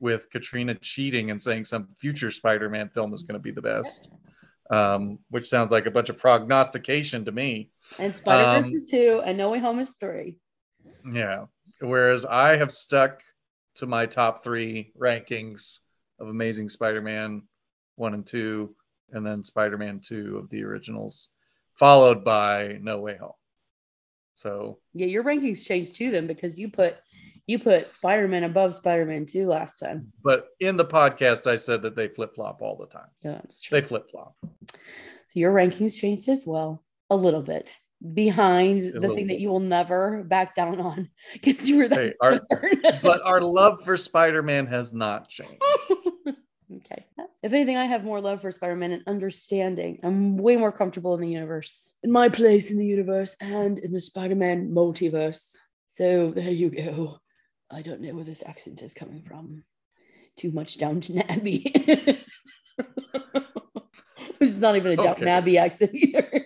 with 0.00 0.30
Katrina 0.30 0.74
cheating 0.76 1.30
and 1.32 1.42
saying 1.42 1.64
some 1.64 1.88
future 1.98 2.30
Spider-Man 2.30 2.88
film 2.90 3.12
is 3.14 3.22
going 3.24 3.34
to 3.38 3.42
be 3.42 3.50
the 3.50 3.62
best, 3.62 4.10
um, 4.70 5.18
which 5.30 5.48
sounds 5.48 5.72
like 5.72 5.86
a 5.86 5.90
bunch 5.90 6.08
of 6.08 6.18
prognostication 6.18 7.24
to 7.24 7.32
me. 7.32 7.70
And 7.98 8.16
Spider 8.16 8.58
Verse 8.60 8.66
Um, 8.66 8.72
is 8.72 8.86
two, 8.90 9.22
and 9.24 9.36
No 9.38 9.50
Way 9.50 9.58
Home 9.58 9.80
is 9.80 9.90
three. 9.98 10.38
Yeah. 11.12 11.46
Whereas 11.80 12.24
I 12.24 12.56
have 12.56 12.72
stuck 12.72 13.20
to 13.76 13.86
my 13.86 14.06
top 14.06 14.42
three 14.42 14.92
rankings 14.98 15.80
of 16.18 16.28
Amazing 16.28 16.68
Spider-Man 16.68 17.42
one 17.96 18.14
and 18.14 18.26
two, 18.26 18.74
and 19.10 19.24
then 19.24 19.42
Spider-Man 19.42 20.00
two 20.00 20.38
of 20.38 20.50
the 20.50 20.62
originals, 20.64 21.30
followed 21.74 22.24
by 22.24 22.78
No 22.82 23.00
Way 23.00 23.16
Home. 23.16 23.32
So 24.34 24.78
Yeah, 24.92 25.06
your 25.06 25.24
rankings 25.24 25.64
changed 25.64 25.96
too 25.96 26.10
then 26.10 26.26
because 26.26 26.58
you 26.58 26.68
put 26.70 26.96
you 27.46 27.58
put 27.58 27.92
Spider 27.92 28.26
Man 28.28 28.44
above 28.44 28.74
Spider 28.74 29.06
Man 29.06 29.24
two 29.24 29.46
last 29.46 29.78
time. 29.78 30.12
but 30.22 30.48
in 30.60 30.76
the 30.76 30.84
podcast, 30.84 31.46
I 31.46 31.56
said 31.56 31.82
that 31.82 31.94
they 31.96 32.08
flip 32.08 32.34
flop 32.34 32.60
all 32.60 32.76
the 32.76 32.86
time. 32.86 33.08
Yeah, 33.22 33.32
that's 33.34 33.60
true. 33.60 33.80
They 33.80 33.86
flip 33.86 34.10
flop. 34.10 34.34
So 34.42 35.34
your 35.34 35.54
rankings 35.54 35.96
changed 35.96 36.28
as 36.28 36.44
well, 36.46 36.82
a 37.08 37.16
little 37.16 37.42
bit 37.42 37.74
behind 38.14 38.80
the 38.82 39.00
little 39.00 39.16
thing 39.16 39.28
that 39.28 39.40
you 39.40 39.48
will 39.48 39.60
never 39.60 40.22
back 40.24 40.54
down 40.54 40.80
on 40.80 41.08
because 41.32 41.68
you 41.68 41.78
were 41.78 41.88
that 41.88 41.98
Hey, 41.98 42.12
our- 42.20 42.40
But 43.02 43.22
our 43.22 43.40
love 43.40 43.84
for 43.84 43.96
Spider 43.96 44.42
Man 44.42 44.66
has 44.66 44.92
not 44.92 45.28
changed. 45.28 45.62
okay. 46.76 47.06
If 47.42 47.52
anything, 47.52 47.76
I 47.76 47.86
have 47.86 48.04
more 48.04 48.20
love 48.20 48.40
for 48.42 48.50
Spider 48.52 48.76
Man 48.76 48.92
and 48.92 49.02
understanding. 49.06 50.00
I'm 50.02 50.36
way 50.36 50.56
more 50.56 50.72
comfortable 50.72 51.14
in 51.14 51.20
the 51.20 51.28
universe, 51.30 51.94
in 52.02 52.10
my 52.10 52.28
place 52.28 52.70
in 52.70 52.78
the 52.78 52.86
universe, 52.86 53.36
and 53.40 53.78
in 53.78 53.92
the 53.92 54.00
Spider 54.00 54.34
Man 54.34 54.70
multiverse. 54.72 55.54
So 55.88 56.32
there 56.32 56.50
you 56.50 56.70
go. 56.70 57.18
I 57.70 57.82
don't 57.82 58.00
know 58.00 58.14
where 58.14 58.24
this 58.24 58.42
accent 58.44 58.82
is 58.82 58.94
coming 58.94 59.22
from. 59.22 59.64
Too 60.36 60.50
much 60.52 60.78
Downton 60.78 61.18
Abbey. 61.22 61.72
it's 64.40 64.58
not 64.58 64.76
even 64.76 64.92
a 64.92 64.96
Downton 64.96 65.22
Okay. 65.24 65.30
Abbey 65.30 65.58
accent 65.58 65.94
either. 65.94 66.45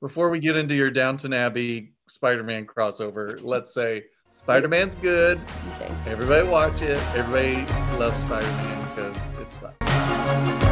Before 0.00 0.28
we 0.28 0.40
get 0.40 0.56
into 0.56 0.74
your 0.74 0.90
Downton 0.90 1.32
Abbey 1.32 1.92
Spider 2.06 2.42
Man 2.42 2.66
crossover, 2.66 3.40
let's 3.42 3.72
say 3.72 4.04
Spider 4.28 4.68
Man's 4.68 4.94
good. 4.96 5.40
okay. 5.80 5.94
Everybody 6.06 6.46
watch 6.46 6.82
it. 6.82 6.98
Everybody 7.16 7.64
loves 7.98 8.20
Spider 8.20 8.46
Man 8.46 8.88
because 8.90 9.32
it's 9.40 9.56
fun. 9.56 10.65